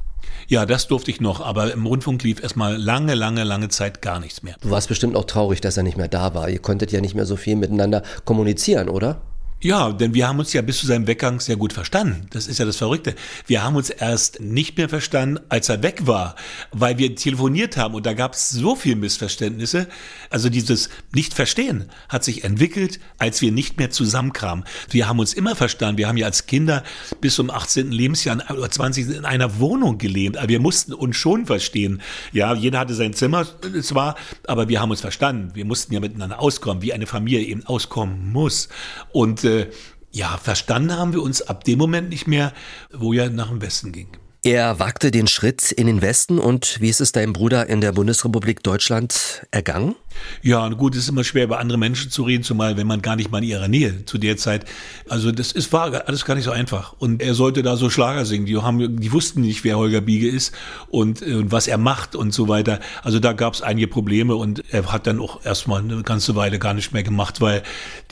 Ja, 0.51 0.65
das 0.65 0.89
durfte 0.89 1.11
ich 1.11 1.21
noch, 1.21 1.43
aber 1.43 1.75
im 1.75 1.85
Rundfunk 1.85 2.23
lief 2.23 2.43
erstmal 2.43 2.79
lange, 2.79 3.15
lange, 3.15 3.45
lange 3.45 3.69
Zeit 3.69 4.01
gar 4.01 4.19
nichts 4.19 4.43
mehr. 4.43 4.57
Du 4.63 4.71
warst 4.71 4.89
bestimmt 4.89 5.15
auch 5.15 5.27
traurig, 5.27 5.61
dass 5.61 5.77
er 5.77 5.83
nicht 5.83 5.99
mehr 5.99 6.09
da 6.09 6.33
war. 6.33 6.49
Ihr 6.49 6.59
konntet 6.59 6.91
ja 6.91 7.03
nicht 7.03 7.15
mehr 7.15 7.27
so 7.27 7.37
viel 7.37 7.55
miteinander 7.55 8.03
kommunizieren, 8.25 8.89
oder? 8.89 9.21
Ja, 9.61 9.90
denn 9.90 10.14
wir 10.14 10.29
haben 10.29 10.38
uns 10.38 10.53
ja 10.53 10.62
bis 10.62 10.79
zu 10.79 10.87
seinem 10.87 11.09
Weggang 11.09 11.40
sehr 11.40 11.57
gut 11.57 11.73
verstanden. 11.73 12.29
Das 12.31 12.47
ist 12.47 12.59
ja 12.59 12.64
das 12.64 12.77
Verrückte. 12.77 13.16
Wir 13.49 13.64
haben 13.64 13.75
uns 13.75 13.90
erst 13.90 14.38
nicht 14.38 14.77
mehr 14.77 14.88
verstanden, 14.88 15.40
als 15.49 15.68
er 15.68 15.83
weg 15.83 16.07
war, 16.07 16.37
weil 16.71 16.97
wir 16.99 17.16
telefoniert 17.16 17.77
haben 17.77 17.97
und 17.97 18.07
da 18.07 18.12
gab 18.12 18.35
es 18.35 18.51
so 18.51 18.77
viel 18.77 18.94
Missverständnisse. 18.94 19.88
Also 20.31 20.49
dieses 20.49 20.90
Nicht-Verstehen 21.12 21.90
hat 22.09 22.23
sich 22.23 22.44
entwickelt, 22.44 23.01
als 23.18 23.42
wir 23.42 23.51
nicht 23.51 23.79
mehr 23.79 23.90
zusammenkamen. 23.90 24.64
Wir 24.90 25.09
haben 25.09 25.18
uns 25.18 25.35
immer 25.35 25.57
verstanden. 25.57 25.99
Wir 25.99 26.07
haben 26.07 26.16
ja 26.16 26.27
als 26.27 26.47
Kinder 26.47 26.85
bis 27.21 27.35
zum 27.35 27.51
18. 27.51 27.90
Lebensjahr 27.90 28.38
oder 28.53 28.71
20. 28.71 29.09
in 29.09 29.25
einer 29.25 29.59
Wohnung 29.59 29.99
gelebt. 29.99 30.37
Aber 30.37 30.49
wir 30.49 30.61
mussten 30.61 30.92
uns 30.92 31.16
schon 31.16 31.47
verstehen. 31.47 32.01
Ja, 32.33 32.55
jeder 32.55 32.79
hatte 32.79 32.94
sein 32.94 33.12
Zimmer 33.12 33.44
zwar, 33.83 34.14
aber 34.47 34.68
wir 34.68 34.81
haben 34.81 34.92
uns 34.92 35.01
verstanden. 35.01 35.51
Wir 35.55 35.64
mussten 35.64 35.92
ja 35.92 35.99
miteinander 35.99 36.38
auskommen, 36.38 36.81
wie 36.81 36.92
eine 36.92 37.09
Familie 37.09 37.40
eben 37.40 37.66
auskommen 37.66 38.31
muss. 38.31 38.68
Und 39.11 39.48
äh, 39.49 39.71
ja, 40.11 40.37
verstanden 40.37 40.97
haben 40.97 41.13
wir 41.13 41.23
uns 41.23 41.43
ab 41.43 41.65
dem 41.65 41.79
Moment 41.79 42.09
nicht 42.09 42.27
mehr, 42.27 42.53
wo 42.93 43.13
er 43.13 43.31
nach 43.31 43.49
dem 43.49 43.61
Westen 43.61 43.93
ging. 43.93 44.09
Er 44.49 44.79
wagte 44.79 45.11
den 45.11 45.27
Schritt 45.27 45.73
in 45.73 45.87
den 45.87 46.01
Westen 46.01 46.39
und 46.39 46.81
wie 46.81 46.89
ist 46.89 47.03
es 47.03 47.13
deinem 47.13 47.35
Bruder 47.35 47.69
in 47.69 47.83
der 47.83 47.93
Bundesrepublik 47.93 48.63
Deutschland 48.63 49.47
ergangen? 49.51 49.95
Ja, 50.41 50.67
gut, 50.71 50.95
es 50.95 51.03
ist 51.03 51.11
immer 51.11 51.23
schwer, 51.23 51.45
über 51.45 51.59
andere 51.59 51.77
Menschen 51.77 52.11
zu 52.11 52.23
reden, 52.23 52.43
zumal 52.43 52.79
wenn 52.79 52.87
man 52.87 53.03
gar 53.03 53.15
nicht 53.15 53.31
mal 53.31 53.43
in 53.43 53.51
ihrer 53.51 53.69
Nähe 53.69 54.07
zu 54.07 54.17
der 54.17 54.39
Zeit. 54.39 54.65
Also 55.07 55.33
das 55.33 55.53
ist 55.53 55.71
war 55.75 56.09
alles 56.09 56.25
gar 56.25 56.35
nicht 56.35 56.45
so 56.45 56.51
einfach. 56.51 56.95
Und 56.99 57.21
er 57.21 57.35
sollte 57.35 57.63
da 57.63 57.77
so 57.77 57.91
Schlager 57.91 58.25
singen. 58.25 58.47
Die 58.47 58.57
haben, 58.57 58.99
die 58.99 59.13
wussten 59.13 59.43
nicht, 59.43 59.65
wer 59.65 59.77
Holger 59.77 60.01
Biege 60.01 60.31
ist 60.31 60.55
und, 60.89 61.21
und 61.21 61.53
was 61.53 61.69
er 61.69 61.77
macht 61.77 62.17
und 62.17 62.33
so 62.33 62.49
weiter. 62.49 62.81
Also 63.03 63.19
da 63.21 63.35
gab 63.35 63.53
es 63.53 63.61
einige 63.61 63.87
Probleme 63.87 64.35
und 64.35 64.65
er 64.71 64.91
hat 64.91 65.07
dann 65.07 65.21
auch 65.21 65.45
erstmal 65.45 65.83
eine 65.83 66.03
ganze 66.05 66.37
Weile 66.37 66.59
gar 66.59 66.73
nicht 66.73 66.95
mehr 66.95 67.03
gemacht, 67.03 67.43
weil 67.43 67.63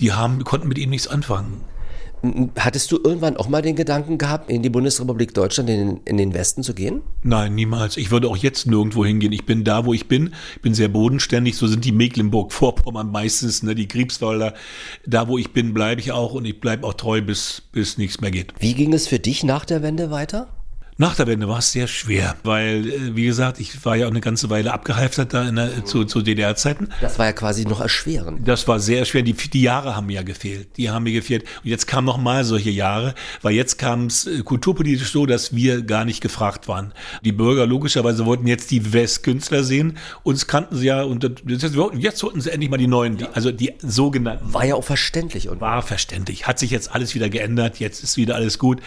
die 0.01 0.13
haben 0.13 0.45
konnten 0.45 0.69
mit 0.69 0.77
ihm 0.77 0.91
nichts 0.91 1.09
anfangen. 1.09 1.63
Hattest 2.59 2.91
du 2.91 2.99
irgendwann 3.03 3.37
auch 3.37 3.49
mal 3.49 3.63
den 3.63 3.77
Gedanken 3.77 4.19
gehabt, 4.19 4.51
in 4.51 4.63
die 4.63 4.71
Bundesrepublik 4.71 5.35
Deutschland 5.35 5.71
in, 5.71 6.01
in, 6.05 6.17
den 6.17 6.35
Westen 6.35 6.63
zu 6.63 6.75
gehen? 6.75 7.03
Nein, 7.23 7.55
niemals. 7.55 7.97
Ich 7.97 8.11
würde 8.11 8.29
auch 8.29 8.37
jetzt 8.37 8.67
nirgendwo 8.67 9.05
hingehen. 9.05 9.33
Ich 9.33 9.47
bin 9.47 9.65
da, 9.65 9.85
wo 9.85 9.93
ich 9.93 10.09
bin. 10.09 10.33
Ich 10.57 10.63
bin 10.63 10.75
sehr 10.75 10.89
bodenständig. 10.89 11.57
So 11.57 11.67
sind 11.67 11.85
die 11.85 11.93
Mecklenburg-Vorpommern 11.93 13.11
meistens, 13.11 13.63
ne, 13.63 13.75
die 13.75 13.89
Griebswalder. 13.89 14.55
Da, 15.07 15.29
wo 15.29 15.39
ich 15.39 15.53
bin, 15.53 15.75
bleibe 15.75 16.01
ich 16.01 16.13
auch 16.13 16.33
und 16.35 16.45
ich 16.45 16.61
bleibe 16.61 16.87
auch 16.87 16.95
treu, 16.95 17.21
bis, 17.21 17.63
bis 17.73 17.99
nichts 17.99 18.21
mehr 18.21 18.31
geht. 18.31 18.55
Wie 18.59 18.75
ging 18.75 18.93
es 18.93 19.07
für 19.07 19.19
dich 19.19 19.45
nach 19.45 19.65
der 19.65 19.83
Wende 19.83 20.11
weiter? 20.11 20.49
Nach 20.99 21.15
der 21.15 21.27
Wende 21.27 21.47
war 21.47 21.59
es 21.59 21.73
sehr 21.73 21.89
schwer, 21.89 22.37
weil, 22.43 22.89
äh, 22.89 23.17
wie 23.17 23.27
gesagt, 23.27 23.61
ich 23.61 23.85
war 23.85 23.97
ja 23.97 24.07
auch 24.07 24.11
eine 24.11 24.23
ganze 24.23 24.49
Weile 24.49 24.73
abgehalftert 24.73 25.35
da 25.35 25.47
in 25.47 25.57
der, 25.57 25.85
zu, 25.85 26.05
zu 26.05 26.23
DDR-Zeiten. 26.23 26.89
Das 27.03 27.19
war 27.19 27.27
ja 27.27 27.33
quasi 27.33 27.67
noch 27.67 27.83
erschwerend. 27.83 28.49
Das 28.49 28.67
war 28.67 28.81
sehr 28.81 29.05
schwer. 29.05 29.21
Die, 29.21 29.35
die 29.35 29.61
Jahre 29.61 29.95
haben 29.95 30.07
mir 30.07 30.15
ja 30.15 30.23
gefehlt. 30.23 30.79
Die 30.79 30.89
haben 30.89 31.03
mir 31.03 31.13
gefehlt. 31.13 31.43
Und 31.63 31.69
jetzt 31.69 31.87
kamen 31.87 32.07
noch 32.07 32.17
mal 32.17 32.45
solche 32.45 32.71
Jahre, 32.71 33.15
weil 33.43 33.53
jetzt 33.53 33.77
kam 33.77 34.07
es 34.07 34.27
äh, 34.27 34.39
kulturpolitisch 34.43 35.13
so, 35.13 35.27
dass 35.27 35.55
wir 35.55 35.83
gar 35.83 36.07
nicht 36.07 36.23
gefragt 36.23 36.67
waren. 36.67 36.95
Die 37.23 37.33
Bürger 37.33 37.67
logischerweise 37.67 38.25
wollten 38.25 38.47
jetzt 38.47 38.71
die 38.71 38.95
Westkünstler 38.95 39.65
sehen. 39.65 39.99
Uns 40.23 40.47
kannten 40.47 40.77
sie 40.77 40.87
ja 40.87 41.03
und 41.03 41.23
jetzt, 41.47 42.23
wollten 42.23 42.41
sie 42.41 42.51
endlich 42.51 42.71
mal 42.71 42.79
die 42.79 42.87
neuen, 42.87 43.19
die, 43.19 43.27
also 43.27 43.53
die 43.53 43.75
sogenannten. 43.81 44.55
War 44.55 44.65
ja 44.65 44.77
auch 44.77 44.85
verständlich. 44.85 45.51
Und 45.51 45.61
war 45.61 45.83
verständlich. 45.83 46.47
Hat 46.47 46.59
sich 46.59 46.71
jetzt 46.71 46.91
alles 46.91 47.15
wieder 47.15 47.29
geändert. 47.29 47.81
Jetzt 47.81 48.03
ist 48.03 48.17
wieder 48.17 48.35
alles 48.35 48.59
gut. 48.59 48.81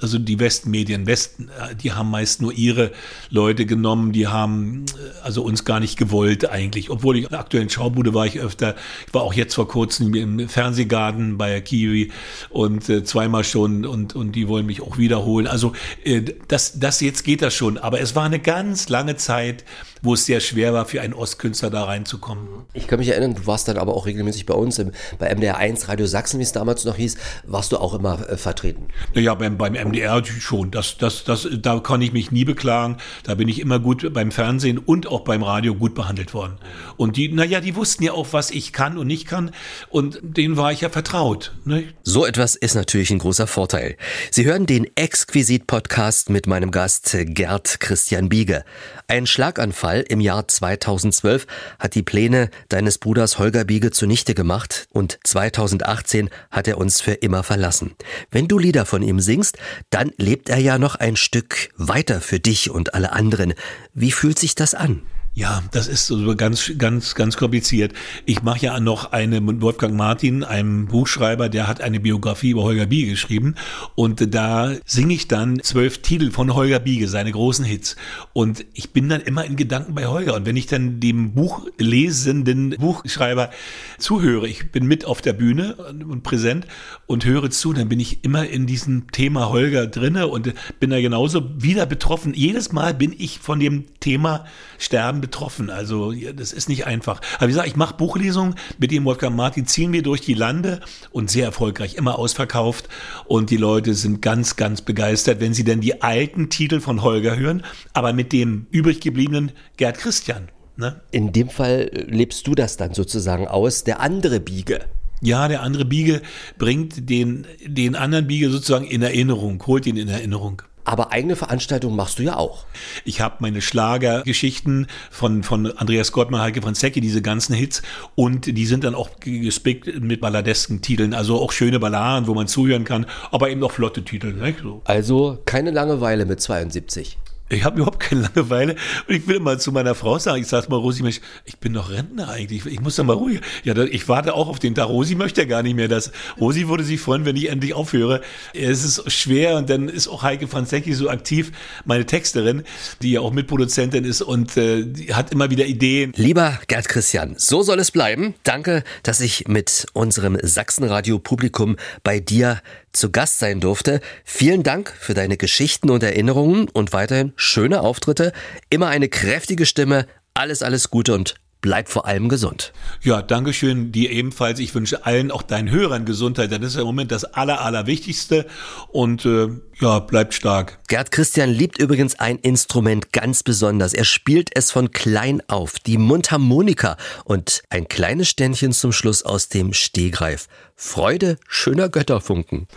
Also 0.00 0.20
die 0.20 0.38
Westmedien, 0.38 1.08
Westen, 1.08 1.50
die 1.82 1.92
haben 1.92 2.10
meist 2.10 2.42
nur 2.42 2.52
ihre 2.52 2.92
Leute 3.30 3.66
genommen, 3.66 4.12
die 4.12 4.26
haben 4.26 4.86
äh, 4.86 5.24
also 5.24 5.42
uns 5.42 5.64
gar 5.64 5.80
nicht 5.80 5.98
gewollt 5.98 6.48
eigentlich. 6.50 6.90
Obwohl 6.90 7.16
ich 7.16 7.24
in 7.24 7.30
der 7.30 7.40
aktuellen 7.40 7.70
Schaubude 7.70 8.14
war 8.14 8.26
ich 8.26 8.40
öfter, 8.40 8.74
ich 9.06 9.14
war 9.14 9.22
auch 9.22 9.34
jetzt 9.34 9.54
vor 9.54 9.68
kurzem 9.68 10.14
im 10.14 10.48
Fernsehgarten 10.48 11.38
bei 11.38 11.60
Kiwi 11.60 12.12
und 12.50 12.88
äh, 12.88 13.04
zweimal 13.04 13.44
schon 13.44 13.86
und, 13.86 14.14
und 14.14 14.32
die 14.32 14.48
wollen 14.48 14.66
mich 14.66 14.82
auch 14.82 14.98
wiederholen. 14.98 15.46
Also 15.46 15.72
äh, 16.04 16.22
das, 16.48 16.78
das 16.78 17.00
jetzt 17.00 17.24
geht 17.24 17.42
das 17.42 17.54
schon, 17.54 17.78
aber 17.78 18.00
es 18.00 18.14
war 18.14 18.24
eine 18.24 18.38
ganz 18.38 18.88
lange 18.88 19.16
Zeit, 19.16 19.64
wo 20.02 20.14
es 20.14 20.26
sehr 20.26 20.40
schwer 20.40 20.72
war, 20.72 20.86
für 20.86 21.00
einen 21.00 21.14
Ostkünstler 21.14 21.70
da 21.70 21.84
reinzukommen. 21.84 22.46
Ich 22.74 22.86
kann 22.86 22.98
mich 22.98 23.08
erinnern, 23.08 23.34
du 23.34 23.46
warst 23.46 23.68
dann 23.68 23.78
aber 23.78 23.94
auch 23.94 24.06
regelmäßig 24.06 24.46
bei 24.46 24.54
uns, 24.54 24.78
im, 24.78 24.92
bei 25.18 25.34
MDR 25.34 25.56
1 25.56 25.88
Radio 25.88 26.06
Sachsen, 26.06 26.38
wie 26.38 26.44
es 26.44 26.52
damals 26.52 26.84
noch 26.84 26.96
hieß, 26.96 27.16
warst 27.44 27.72
du 27.72 27.78
auch 27.78 27.94
immer 27.94 28.28
äh, 28.28 28.36
vertreten. 28.36 28.88
Naja, 29.14 29.34
beim, 29.34 29.56
beim 29.56 29.72
MDR 29.72 30.22
schon. 30.24 30.70
Das, 30.70 30.98
das, 30.98 31.24
das, 31.24 31.48
da 31.60 31.80
kann 31.80 32.02
ich 32.02 32.12
mich 32.12 32.30
nie 32.30 32.44
beklagen. 32.44 32.98
Da 33.24 33.34
bin 33.34 33.48
ich 33.48 33.60
immer 33.60 33.78
gut 33.78 34.12
beim 34.12 34.30
Fernsehen 34.30 34.78
und 34.78 35.06
auch 35.06 35.20
beim 35.20 35.42
Radio 35.42 35.74
gut 35.74 35.94
behandelt 35.94 36.34
worden. 36.34 36.58
Und 36.96 37.16
die, 37.16 37.32
naja, 37.32 37.60
die 37.60 37.76
wussten 37.76 38.04
ja 38.04 38.12
auch, 38.12 38.28
was 38.32 38.50
ich 38.50 38.72
kann 38.72 38.98
und 38.98 39.06
nicht 39.06 39.26
kann. 39.26 39.52
Und 39.88 40.20
denen 40.22 40.56
war 40.56 40.72
ich 40.72 40.82
ja 40.82 40.88
vertraut. 40.88 41.52
Ne? 41.64 41.84
So 42.02 42.26
etwas 42.26 42.54
ist 42.54 42.74
natürlich 42.74 43.10
ein 43.10 43.18
großer 43.18 43.46
Vorteil. 43.46 43.96
Sie 44.30 44.44
hören 44.44 44.66
den 44.66 44.86
Exquisit-Podcast 44.96 46.30
mit 46.30 46.46
meinem 46.46 46.70
Gast 46.70 47.16
Gerd 47.18 47.80
Christian 47.80 48.28
Biege. 48.28 48.64
Ein 49.08 49.26
Schlaganfall 49.26 49.85
im 49.94 50.20
Jahr 50.20 50.48
2012 50.48 51.46
hat 51.78 51.94
die 51.94 52.02
Pläne 52.02 52.50
deines 52.68 52.98
Bruders 52.98 53.38
Holger 53.38 53.64
Biege 53.64 53.90
zunichte 53.90 54.34
gemacht 54.34 54.88
und 54.90 55.18
2018 55.24 56.28
hat 56.50 56.68
er 56.68 56.78
uns 56.78 57.00
für 57.00 57.12
immer 57.12 57.42
verlassen. 57.42 57.94
Wenn 58.30 58.48
du 58.48 58.58
Lieder 58.58 58.84
von 58.84 59.02
ihm 59.02 59.20
singst, 59.20 59.58
dann 59.90 60.10
lebt 60.16 60.48
er 60.48 60.58
ja 60.58 60.78
noch 60.78 60.96
ein 60.96 61.16
Stück 61.16 61.70
weiter 61.76 62.20
für 62.20 62.40
dich 62.40 62.70
und 62.70 62.94
alle 62.94 63.12
anderen. 63.12 63.54
Wie 63.94 64.12
fühlt 64.12 64.38
sich 64.38 64.54
das 64.54 64.74
an? 64.74 65.02
Ja, 65.38 65.62
das 65.70 65.86
ist 65.86 66.06
so 66.06 66.34
ganz, 66.34 66.72
ganz, 66.78 67.14
ganz 67.14 67.36
kompliziert. 67.36 67.92
Ich 68.24 68.42
mache 68.42 68.64
ja 68.64 68.80
noch 68.80 69.12
eine 69.12 69.42
mit 69.42 69.60
Wolfgang 69.60 69.94
Martin, 69.94 70.42
einem 70.42 70.86
Buchschreiber, 70.86 71.50
der 71.50 71.68
hat 71.68 71.82
eine 71.82 72.00
Biografie 72.00 72.52
über 72.52 72.62
Holger 72.62 72.86
Biege 72.86 73.10
geschrieben 73.10 73.54
und 73.96 74.34
da 74.34 74.72
singe 74.86 75.12
ich 75.12 75.28
dann 75.28 75.60
zwölf 75.62 75.98
Titel 75.98 76.30
von 76.30 76.54
Holger 76.54 76.78
Biege, 76.78 77.06
seine 77.06 77.32
großen 77.32 77.66
Hits. 77.66 77.96
Und 78.32 78.64
ich 78.72 78.94
bin 78.94 79.10
dann 79.10 79.20
immer 79.20 79.44
in 79.44 79.56
Gedanken 79.56 79.94
bei 79.94 80.06
Holger. 80.06 80.36
Und 80.36 80.46
wenn 80.46 80.56
ich 80.56 80.68
dann 80.68 81.00
dem 81.00 81.34
Buchlesenden 81.34 82.70
Buchschreiber 82.70 83.50
zuhöre, 83.98 84.48
ich 84.48 84.72
bin 84.72 84.86
mit 84.86 85.04
auf 85.04 85.20
der 85.20 85.34
Bühne 85.34 85.74
und 85.74 86.22
präsent 86.22 86.66
und 87.04 87.26
höre 87.26 87.50
zu, 87.50 87.74
dann 87.74 87.90
bin 87.90 88.00
ich 88.00 88.24
immer 88.24 88.48
in 88.48 88.64
diesem 88.64 89.12
Thema 89.12 89.50
Holger 89.50 89.86
drinne 89.86 90.28
und 90.28 90.54
bin 90.80 90.88
da 90.88 90.98
genauso 90.98 91.62
wieder 91.62 91.84
betroffen. 91.84 92.32
Jedes 92.32 92.72
Mal 92.72 92.94
bin 92.94 93.14
ich 93.18 93.38
von 93.38 93.60
dem 93.60 93.84
Thema 94.00 94.46
Sterben 94.78 95.25
betroffen. 95.26 95.70
Also 95.70 96.12
das 96.12 96.52
ist 96.52 96.68
nicht 96.68 96.86
einfach. 96.86 97.20
Aber 97.36 97.48
wie 97.48 97.52
gesagt, 97.52 97.66
ich 97.66 97.74
mache 97.74 97.96
Buchlesungen 97.96 98.54
mit 98.78 98.92
dem 98.92 99.04
Wolfgang 99.04 99.34
Martin, 99.34 99.66
ziehen 99.66 99.92
wir 99.92 100.02
durch 100.02 100.20
die 100.20 100.34
Lande 100.34 100.80
und 101.10 101.30
sehr 101.30 101.46
erfolgreich, 101.46 101.96
immer 101.96 102.16
ausverkauft. 102.16 102.88
Und 103.26 103.50
die 103.50 103.56
Leute 103.56 103.94
sind 103.94 104.22
ganz, 104.22 104.54
ganz 104.54 104.82
begeistert, 104.82 105.40
wenn 105.40 105.52
sie 105.52 105.64
denn 105.64 105.80
die 105.80 106.00
alten 106.00 106.48
Titel 106.48 106.78
von 106.78 107.02
Holger 107.02 107.36
hören, 107.36 107.64
aber 107.92 108.12
mit 108.12 108.32
dem 108.32 108.68
übrig 108.70 109.00
gebliebenen 109.00 109.50
Gerd 109.76 109.98
Christian. 109.98 110.48
Ne? 110.76 111.00
In 111.10 111.32
dem 111.32 111.48
Fall 111.48 111.90
lebst 112.06 112.46
du 112.46 112.54
das 112.54 112.76
dann 112.76 112.94
sozusagen 112.94 113.48
aus, 113.48 113.82
der 113.82 113.98
andere 113.98 114.38
Biege. 114.38 114.80
Ja, 115.22 115.48
der 115.48 115.62
andere 115.62 115.86
Biege 115.86 116.22
bringt 116.56 117.10
den, 117.10 117.46
den 117.66 117.96
anderen 117.96 118.28
Biege 118.28 118.48
sozusagen 118.48 118.86
in 118.86 119.02
Erinnerung, 119.02 119.60
holt 119.66 119.86
ihn 119.86 119.96
in 119.96 120.08
Erinnerung. 120.08 120.62
Aber 120.86 121.12
eigene 121.12 121.34
Veranstaltungen 121.34 121.96
machst 121.96 122.20
du 122.20 122.22
ja 122.22 122.36
auch. 122.36 122.64
Ich 123.04 123.20
habe 123.20 123.36
meine 123.40 123.60
Schlagergeschichten 123.60 124.86
von, 125.10 125.42
von 125.42 125.76
Andreas 125.76 126.12
Gottmann, 126.12 126.40
Heike 126.40 126.62
Franzecki, 126.62 127.00
diese 127.00 127.22
ganzen 127.22 127.54
Hits. 127.54 127.82
Und 128.14 128.46
die 128.46 128.66
sind 128.66 128.84
dann 128.84 128.94
auch 128.94 129.10
gespickt 129.18 130.00
mit 130.00 130.20
balladesken 130.20 130.82
Titeln. 130.82 131.12
Also 131.12 131.40
auch 131.40 131.50
schöne 131.50 131.80
Balladen, 131.80 132.28
wo 132.28 132.34
man 132.34 132.46
zuhören 132.46 132.84
kann. 132.84 133.04
Aber 133.32 133.50
eben 133.50 133.64
auch 133.64 133.72
flotte 133.72 134.04
Titel. 134.04 134.32
Ne? 134.32 134.54
So. 134.62 134.80
Also 134.84 135.38
keine 135.44 135.72
Langeweile 135.72 136.24
mit 136.24 136.40
72. 136.40 137.18
Ich 137.48 137.62
habe 137.62 137.76
überhaupt 137.76 138.00
keine 138.00 138.22
Langeweile 138.22 138.74
und 139.06 139.14
ich 139.14 139.28
will 139.28 139.38
mal 139.38 139.60
zu 139.60 139.70
meiner 139.70 139.94
Frau 139.94 140.18
sagen, 140.18 140.40
ich 140.40 140.48
sag 140.48 140.68
mal, 140.68 140.76
Rosi, 140.76 141.04
Mensch, 141.04 141.20
ich 141.44 141.58
bin 141.58 141.74
doch 141.74 141.90
Rentner 141.90 142.28
eigentlich, 142.28 142.66
ich 142.66 142.80
muss 142.80 142.96
doch 142.96 143.04
mal 143.04 143.12
ruhig. 143.12 143.40
Ja, 143.62 143.76
ich 143.76 144.08
warte 144.08 144.34
auch 144.34 144.48
auf 144.48 144.58
den 144.58 144.74
Tag. 144.74 144.88
Rosi 144.88 145.14
möchte 145.14 145.42
ja 145.42 145.46
gar 145.46 145.62
nicht 145.62 145.76
mehr 145.76 145.86
das. 145.86 146.10
Rosi 146.40 146.66
würde 146.66 146.82
sich 146.82 147.00
freuen, 147.00 147.24
wenn 147.24 147.36
ich 147.36 147.48
endlich 147.48 147.74
aufhöre. 147.74 148.20
Es 148.52 148.82
ist 148.82 149.12
schwer 149.12 149.56
und 149.56 149.70
dann 149.70 149.88
ist 149.88 150.08
auch 150.08 150.24
Heike 150.24 150.48
Franzecki 150.48 150.92
so 150.92 151.08
aktiv, 151.08 151.52
meine 151.84 152.04
Texterin, 152.04 152.64
die 153.00 153.12
ja 153.12 153.20
auch 153.20 153.32
Mitproduzentin 153.32 154.04
ist 154.04 154.22
und 154.22 154.56
äh, 154.56 154.84
die 154.84 155.14
hat 155.14 155.30
immer 155.30 155.48
wieder 155.48 155.66
Ideen. 155.66 156.12
Lieber 156.16 156.58
Gerd 156.66 156.88
Christian, 156.88 157.34
so 157.38 157.62
soll 157.62 157.78
es 157.78 157.92
bleiben. 157.92 158.34
Danke, 158.42 158.82
dass 159.04 159.20
ich 159.20 159.46
mit 159.46 159.86
unserem 159.92 160.36
Sachsenradio-Publikum 160.42 161.76
bei 162.02 162.18
dir 162.18 162.60
zu 162.96 163.10
Gast 163.10 163.38
sein 163.38 163.60
durfte. 163.60 164.00
Vielen 164.24 164.62
Dank 164.62 164.92
für 164.98 165.14
deine 165.14 165.36
Geschichten 165.36 165.90
und 165.90 166.02
Erinnerungen 166.02 166.68
und 166.68 166.92
weiterhin 166.92 167.32
schöne 167.36 167.80
Auftritte. 167.80 168.32
Immer 168.70 168.88
eine 168.88 169.08
kräftige 169.08 169.66
Stimme. 169.66 170.06
Alles, 170.34 170.62
alles 170.62 170.90
Gute 170.90 171.14
und 171.14 171.36
bleib 171.66 171.88
vor 171.88 172.06
allem 172.06 172.28
gesund. 172.28 172.72
Ja, 173.02 173.22
Dankeschön, 173.22 173.90
dir 173.90 174.12
ebenfalls. 174.12 174.60
Ich 174.60 174.72
wünsche 174.72 175.04
allen, 175.04 175.32
auch 175.32 175.42
deinen 175.42 175.68
Hörern 175.68 176.04
Gesundheit. 176.04 176.52
Das 176.52 176.60
ist 176.60 176.76
im 176.76 176.84
Moment 176.84 177.10
das 177.10 177.24
Aller, 177.24 177.60
Allerwichtigste. 177.60 178.46
Und 178.86 179.24
äh, 179.24 179.48
ja, 179.80 179.98
bleibt 179.98 180.34
stark. 180.34 180.78
Gerd 180.86 181.10
Christian 181.10 181.50
liebt 181.50 181.78
übrigens 181.78 182.20
ein 182.20 182.38
Instrument 182.38 183.12
ganz 183.12 183.42
besonders. 183.42 183.94
Er 183.94 184.04
spielt 184.04 184.50
es 184.54 184.70
von 184.70 184.92
klein 184.92 185.42
auf, 185.48 185.80
die 185.80 185.98
Mundharmonika 185.98 186.96
und 187.24 187.64
ein 187.68 187.88
kleines 187.88 188.28
Ständchen 188.28 188.70
zum 188.70 188.92
Schluss 188.92 189.24
aus 189.24 189.48
dem 189.48 189.72
Stehgreif. 189.72 190.46
Freude 190.76 191.36
schöner 191.48 191.88
Götterfunken. 191.88 192.68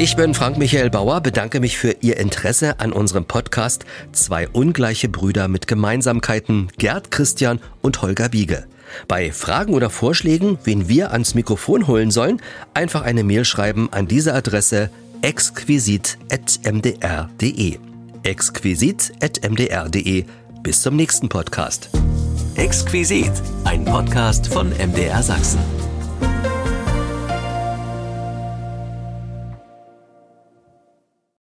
Ich 0.00 0.14
bin 0.14 0.32
Frank 0.32 0.58
Michael 0.58 0.90
Bauer, 0.90 1.20
bedanke 1.20 1.58
mich 1.58 1.76
für 1.76 1.96
Ihr 2.02 2.18
Interesse 2.18 2.78
an 2.78 2.92
unserem 2.92 3.24
Podcast 3.24 3.84
Zwei 4.12 4.48
ungleiche 4.48 5.08
Brüder 5.08 5.48
mit 5.48 5.66
Gemeinsamkeiten, 5.66 6.68
Gerd 6.78 7.10
Christian 7.10 7.58
und 7.82 8.00
Holger 8.00 8.28
Biege. 8.28 8.68
Bei 9.08 9.32
Fragen 9.32 9.74
oder 9.74 9.90
Vorschlägen, 9.90 10.56
wen 10.62 10.88
wir 10.88 11.10
ans 11.10 11.34
Mikrofon 11.34 11.88
holen 11.88 12.12
sollen, 12.12 12.40
einfach 12.74 13.02
eine 13.02 13.24
Mail 13.24 13.44
schreiben 13.44 13.88
an 13.90 14.06
diese 14.06 14.34
Adresse 14.34 14.88
exquisit.mdr.de. 15.22 17.78
exquisit.mdr.de. 18.22 20.24
Bis 20.62 20.80
zum 20.80 20.94
nächsten 20.94 21.28
Podcast. 21.28 21.90
Exquisit, 22.54 23.32
ein 23.64 23.84
Podcast 23.84 24.46
von 24.46 24.70
MDR 24.70 25.24
Sachsen. 25.24 25.58